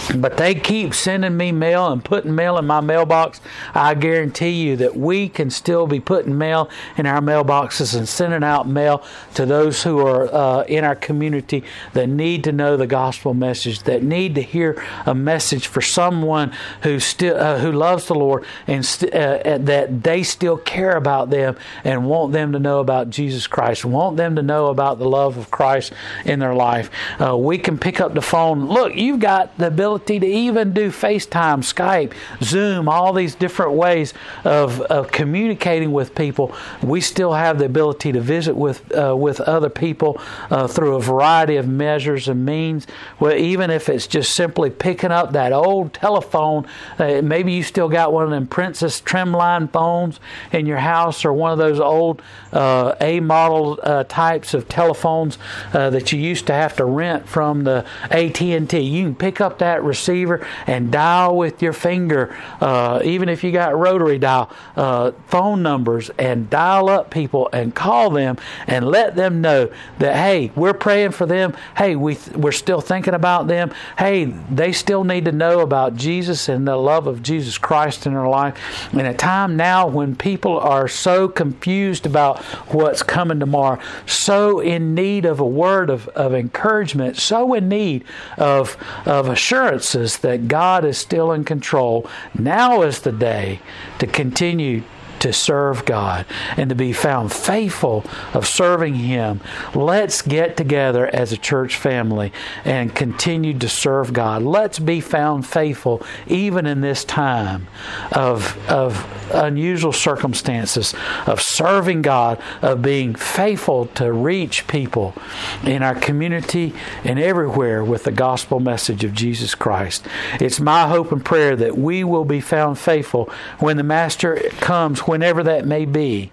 Uh, 0.09 0.17
but 0.17 0.37
they 0.37 0.55
keep 0.55 0.93
sending 0.93 1.35
me 1.37 1.51
mail 1.51 1.87
and 1.91 2.03
putting 2.03 2.35
mail 2.35 2.57
in 2.57 2.65
my 2.65 2.81
mailbox. 2.81 3.41
I 3.73 3.93
guarantee 3.93 4.51
you 4.51 4.75
that 4.77 4.95
we 4.95 5.29
can 5.29 5.49
still 5.49 5.87
be 5.87 5.99
putting 5.99 6.37
mail 6.37 6.69
in 6.97 7.05
our 7.05 7.21
mailboxes 7.21 7.95
and 7.95 8.07
sending 8.07 8.43
out 8.43 8.67
mail 8.67 9.03
to 9.35 9.45
those 9.45 9.83
who 9.83 9.99
are 10.05 10.33
uh, 10.33 10.63
in 10.63 10.83
our 10.83 10.95
community 10.95 11.63
that 11.93 12.07
need 12.07 12.43
to 12.43 12.51
know 12.51 12.77
the 12.77 12.87
gospel 12.87 13.33
message, 13.33 13.83
that 13.83 14.03
need 14.03 14.35
to 14.35 14.41
hear 14.41 14.81
a 15.05 15.15
message 15.15 15.67
for 15.67 15.81
someone 15.81 16.53
who 16.83 16.99
still 16.99 17.37
uh, 17.37 17.59
who 17.59 17.71
loves 17.71 18.05
the 18.07 18.15
Lord 18.15 18.45
and 18.67 18.85
st- 18.85 19.13
uh, 19.13 19.57
that 19.57 20.03
they 20.03 20.23
still 20.23 20.57
care 20.57 20.95
about 20.95 21.29
them 21.29 21.55
and 21.83 22.05
want 22.05 22.33
them 22.33 22.51
to 22.53 22.59
know 22.59 22.79
about 22.79 23.09
Jesus 23.09 23.47
Christ, 23.47 23.85
want 23.85 24.17
them 24.17 24.35
to 24.35 24.41
know 24.41 24.67
about 24.67 24.99
the 24.99 25.07
love 25.07 25.37
of 25.37 25.51
Christ 25.51 25.93
in 26.25 26.39
their 26.39 26.53
life. 26.53 26.89
Uh, 27.19 27.35
we 27.37 27.57
can 27.57 27.77
pick 27.77 27.99
up 27.99 28.13
the 28.13 28.21
phone. 28.21 28.65
Look, 28.67 28.95
you've 28.95 29.19
got 29.19 29.57
the 29.57 29.67
ability 29.67 29.94
to 29.99 30.13
even 30.25 30.73
do 30.73 30.89
FaceTime, 30.89 31.59
Skype, 31.59 32.13
Zoom, 32.41 32.87
all 32.87 33.13
these 33.13 33.35
different 33.35 33.73
ways 33.73 34.13
of, 34.43 34.81
of 34.81 35.11
communicating 35.11 35.91
with 35.91 36.15
people. 36.15 36.53
We 36.81 37.01
still 37.01 37.33
have 37.33 37.59
the 37.59 37.65
ability 37.65 38.11
to 38.13 38.21
visit 38.21 38.55
with 38.55 38.95
uh, 38.95 39.15
with 39.15 39.41
other 39.41 39.69
people 39.69 40.21
uh, 40.49 40.67
through 40.67 40.95
a 40.95 41.01
variety 41.01 41.55
of 41.55 41.67
measures 41.67 42.27
and 42.27 42.45
means. 42.45 42.87
Well, 43.19 43.35
even 43.35 43.69
if 43.69 43.89
it's 43.89 44.07
just 44.07 44.35
simply 44.35 44.69
picking 44.69 45.11
up 45.11 45.31
that 45.33 45.51
old 45.51 45.93
telephone, 45.93 46.67
uh, 46.99 47.21
maybe 47.23 47.53
you 47.53 47.63
still 47.63 47.89
got 47.89 48.13
one 48.13 48.23
of 48.23 48.29
them 48.29 48.47
Princess 48.47 49.01
Trimline 49.01 49.71
phones 49.71 50.19
in 50.51 50.65
your 50.65 50.77
house, 50.77 51.25
or 51.25 51.33
one 51.33 51.51
of 51.51 51.57
those 51.57 51.79
old 51.79 52.21
uh, 52.53 52.95
A 53.01 53.19
model 53.19 53.79
uh, 53.83 54.03
types 54.05 54.53
of 54.53 54.67
telephones 54.67 55.37
uh, 55.73 55.89
that 55.89 56.11
you 56.11 56.19
used 56.19 56.47
to 56.47 56.53
have 56.53 56.75
to 56.77 56.85
rent 56.85 57.27
from 57.27 57.63
the 57.63 57.85
AT 58.11 58.41
and 58.41 58.69
T. 58.69 58.79
You 58.79 59.05
can 59.05 59.15
pick 59.15 59.41
up 59.41 59.59
that 59.59 59.83
receiver 59.85 60.45
and 60.67 60.91
dial 60.91 61.35
with 61.35 61.61
your 61.61 61.73
finger, 61.73 62.35
uh, 62.59 63.01
even 63.03 63.29
if 63.29 63.43
you 63.43 63.51
got 63.51 63.77
rotary 63.77 64.19
dial, 64.19 64.49
uh, 64.75 65.11
phone 65.27 65.63
numbers 65.63 66.09
and 66.17 66.49
dial 66.49 66.89
up 66.89 67.09
people 67.09 67.49
and 67.53 67.73
call 67.73 68.09
them 68.09 68.37
and 68.67 68.87
let 68.87 69.15
them 69.15 69.41
know 69.41 69.71
that, 69.99 70.15
hey, 70.15 70.51
we're 70.55 70.73
praying 70.73 71.11
for 71.11 71.25
them. 71.25 71.55
Hey, 71.77 71.95
we, 71.95 72.17
we're 72.35 72.51
still 72.51 72.81
thinking 72.81 73.13
about 73.13 73.47
them. 73.47 73.71
Hey, 73.97 74.25
they 74.25 74.71
still 74.71 75.03
need 75.03 75.25
to 75.25 75.31
know 75.31 75.61
about 75.61 75.95
Jesus 75.95 76.49
and 76.49 76.67
the 76.67 76.75
love 76.75 77.07
of 77.07 77.23
Jesus 77.23 77.57
Christ 77.57 78.05
in 78.05 78.13
their 78.13 78.27
life. 78.27 78.93
In 78.93 79.05
a 79.05 79.13
time 79.13 79.55
now 79.55 79.87
when 79.87 80.15
people 80.15 80.59
are 80.59 80.87
so 80.87 81.27
confused 81.27 82.05
about 82.05 82.39
what's 82.73 83.03
coming 83.03 83.39
tomorrow, 83.39 83.79
so 84.05 84.59
in 84.59 84.95
need 84.95 85.25
of 85.25 85.39
a 85.39 85.45
word 85.45 85.89
of, 85.89 86.07
of 86.09 86.33
encouragement, 86.33 87.17
so 87.17 87.53
in 87.53 87.69
need 87.69 88.03
of, 88.37 88.77
of 89.05 89.27
assurances 89.75 90.17
that 90.19 90.47
God 90.47 90.85
is 90.85 90.97
still 90.97 91.31
in 91.31 91.43
control, 91.43 92.09
now 92.37 92.81
is 92.81 93.01
the 93.01 93.11
day 93.11 93.59
to 93.99 94.07
continue 94.07 94.83
to 95.25 95.33
serve 95.33 95.85
God 95.85 96.23
and 96.55 96.69
to 96.69 96.75
be 96.75 96.93
found 96.93 97.33
faithful 97.33 98.05
of 98.35 98.45
serving 98.45 98.93
Him. 98.93 99.41
Let's 99.73 100.21
get 100.21 100.55
together 100.55 101.07
as 101.07 101.31
a 101.31 101.37
church 101.37 101.77
family 101.77 102.31
and 102.63 102.93
continue 102.93 103.57
to 103.57 103.67
serve 103.67 104.13
God. 104.13 104.43
Let's 104.43 104.77
be 104.77 105.01
found 105.01 105.47
faithful 105.47 106.05
even 106.27 106.67
in 106.67 106.81
this 106.81 107.03
time 107.03 107.67
of, 108.11 108.55
of 108.69 109.03
unusual 109.33 109.91
circumstances, 109.91 110.93
of 111.25 111.41
serving 111.41 112.03
God, 112.03 112.39
of 112.61 112.83
being 112.83 113.15
faithful 113.15 113.87
to 113.95 114.13
reach 114.13 114.67
people 114.67 115.15
in 115.63 115.81
our 115.81 115.95
community 115.95 116.71
and 117.03 117.17
everywhere 117.17 117.83
with 117.83 118.03
the 118.03 118.11
gospel 118.11 118.59
message 118.59 119.03
of 119.03 119.13
Jesus 119.13 119.55
Christ. 119.55 120.05
It's 120.39 120.59
my 120.59 120.87
hope 120.87 121.11
and 121.11 121.25
prayer 121.25 121.55
that 121.55 121.75
we 121.75 122.03
will 122.03 122.25
be 122.25 122.41
found 122.41 122.77
faithful 122.77 123.27
when 123.57 123.77
the 123.77 123.83
Master 123.83 124.35
comes 124.59 124.99
whenever 125.15 125.43
that 125.43 125.65
may 125.65 125.85
be, 125.85 126.29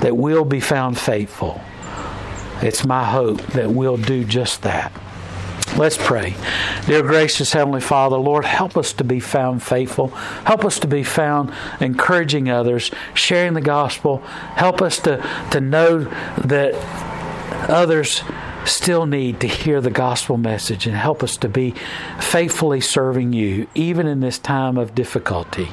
that 0.00 0.14
we'll 0.14 0.44
be 0.44 0.60
found 0.60 0.98
faithful. 0.98 1.58
It's 2.60 2.84
my 2.84 3.04
hope 3.04 3.40
that 3.54 3.70
we'll 3.70 3.96
do 3.96 4.22
just 4.22 4.60
that. 4.64 4.92
Let's 5.78 5.96
pray. 5.96 6.34
Dear 6.84 7.00
gracious 7.00 7.54
Heavenly 7.54 7.80
Father, 7.80 8.18
Lord, 8.18 8.44
help 8.44 8.76
us 8.76 8.92
to 8.92 9.04
be 9.04 9.18
found 9.18 9.62
faithful. 9.62 10.08
Help 10.08 10.66
us 10.66 10.78
to 10.80 10.86
be 10.86 11.02
found 11.02 11.54
encouraging 11.80 12.50
others, 12.50 12.90
sharing 13.14 13.54
the 13.54 13.62
gospel. 13.62 14.18
Help 14.18 14.82
us 14.82 14.98
to, 14.98 15.16
to 15.52 15.62
know 15.62 16.00
that 16.44 16.74
others 17.70 18.22
still 18.66 19.06
need 19.06 19.40
to 19.40 19.46
hear 19.46 19.80
the 19.80 19.90
gospel 19.90 20.36
message 20.36 20.86
and 20.86 20.94
help 20.94 21.22
us 21.22 21.38
to 21.38 21.48
be 21.48 21.74
faithfully 22.20 22.82
serving 22.82 23.32
you, 23.32 23.66
even 23.74 24.06
in 24.06 24.20
this 24.20 24.38
time 24.38 24.76
of 24.76 24.94
difficulty. 24.94 25.68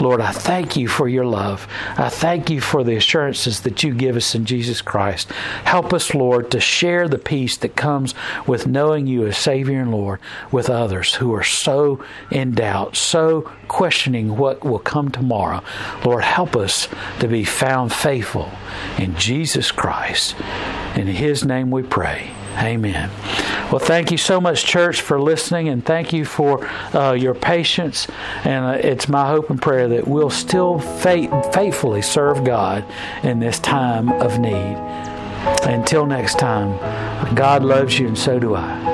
Lord, 0.00 0.20
I 0.20 0.32
thank 0.32 0.76
you 0.76 0.88
for 0.88 1.08
your 1.08 1.24
love. 1.24 1.66
I 1.96 2.08
thank 2.08 2.50
you 2.50 2.60
for 2.60 2.84
the 2.84 2.96
assurances 2.96 3.60
that 3.60 3.82
you 3.82 3.94
give 3.94 4.16
us 4.16 4.34
in 4.34 4.44
Jesus 4.44 4.82
Christ. 4.82 5.30
Help 5.64 5.92
us, 5.92 6.14
Lord, 6.14 6.50
to 6.50 6.60
share 6.60 7.08
the 7.08 7.18
peace 7.18 7.56
that 7.58 7.76
comes 7.76 8.14
with 8.46 8.66
knowing 8.66 9.06
you 9.06 9.26
as 9.26 9.38
Savior 9.38 9.80
and 9.80 9.90
Lord 9.90 10.20
with 10.50 10.68
others 10.68 11.14
who 11.14 11.34
are 11.34 11.44
so 11.44 12.04
in 12.30 12.52
doubt, 12.52 12.96
so 12.96 13.42
questioning 13.68 14.36
what 14.36 14.64
will 14.64 14.78
come 14.78 15.10
tomorrow. 15.10 15.62
Lord, 16.04 16.24
help 16.24 16.56
us 16.56 16.88
to 17.20 17.28
be 17.28 17.44
found 17.44 17.92
faithful 17.92 18.50
in 18.98 19.16
Jesus 19.16 19.70
Christ. 19.70 20.34
In 20.96 21.06
His 21.06 21.44
name 21.44 21.70
we 21.70 21.82
pray. 21.82 22.30
Amen. 22.56 23.10
Well, 23.70 23.80
thank 23.80 24.10
you 24.10 24.18
so 24.18 24.40
much, 24.40 24.64
church, 24.64 25.00
for 25.00 25.20
listening, 25.20 25.68
and 25.68 25.84
thank 25.84 26.12
you 26.12 26.24
for 26.24 26.66
uh, 26.94 27.12
your 27.12 27.34
patience. 27.34 28.06
And 28.44 28.64
uh, 28.64 28.86
it's 28.86 29.08
my 29.08 29.26
hope 29.26 29.50
and 29.50 29.60
prayer 29.60 29.88
that 29.88 30.06
we'll 30.06 30.30
still 30.30 30.78
faith- 30.78 31.30
faithfully 31.52 32.02
serve 32.02 32.44
God 32.44 32.84
in 33.22 33.40
this 33.40 33.58
time 33.58 34.10
of 34.10 34.38
need. 34.38 34.76
Until 35.64 36.06
next 36.06 36.38
time, 36.38 36.78
God 37.34 37.64
loves 37.64 37.98
you, 37.98 38.08
and 38.08 38.18
so 38.18 38.38
do 38.38 38.54
I. 38.54 38.93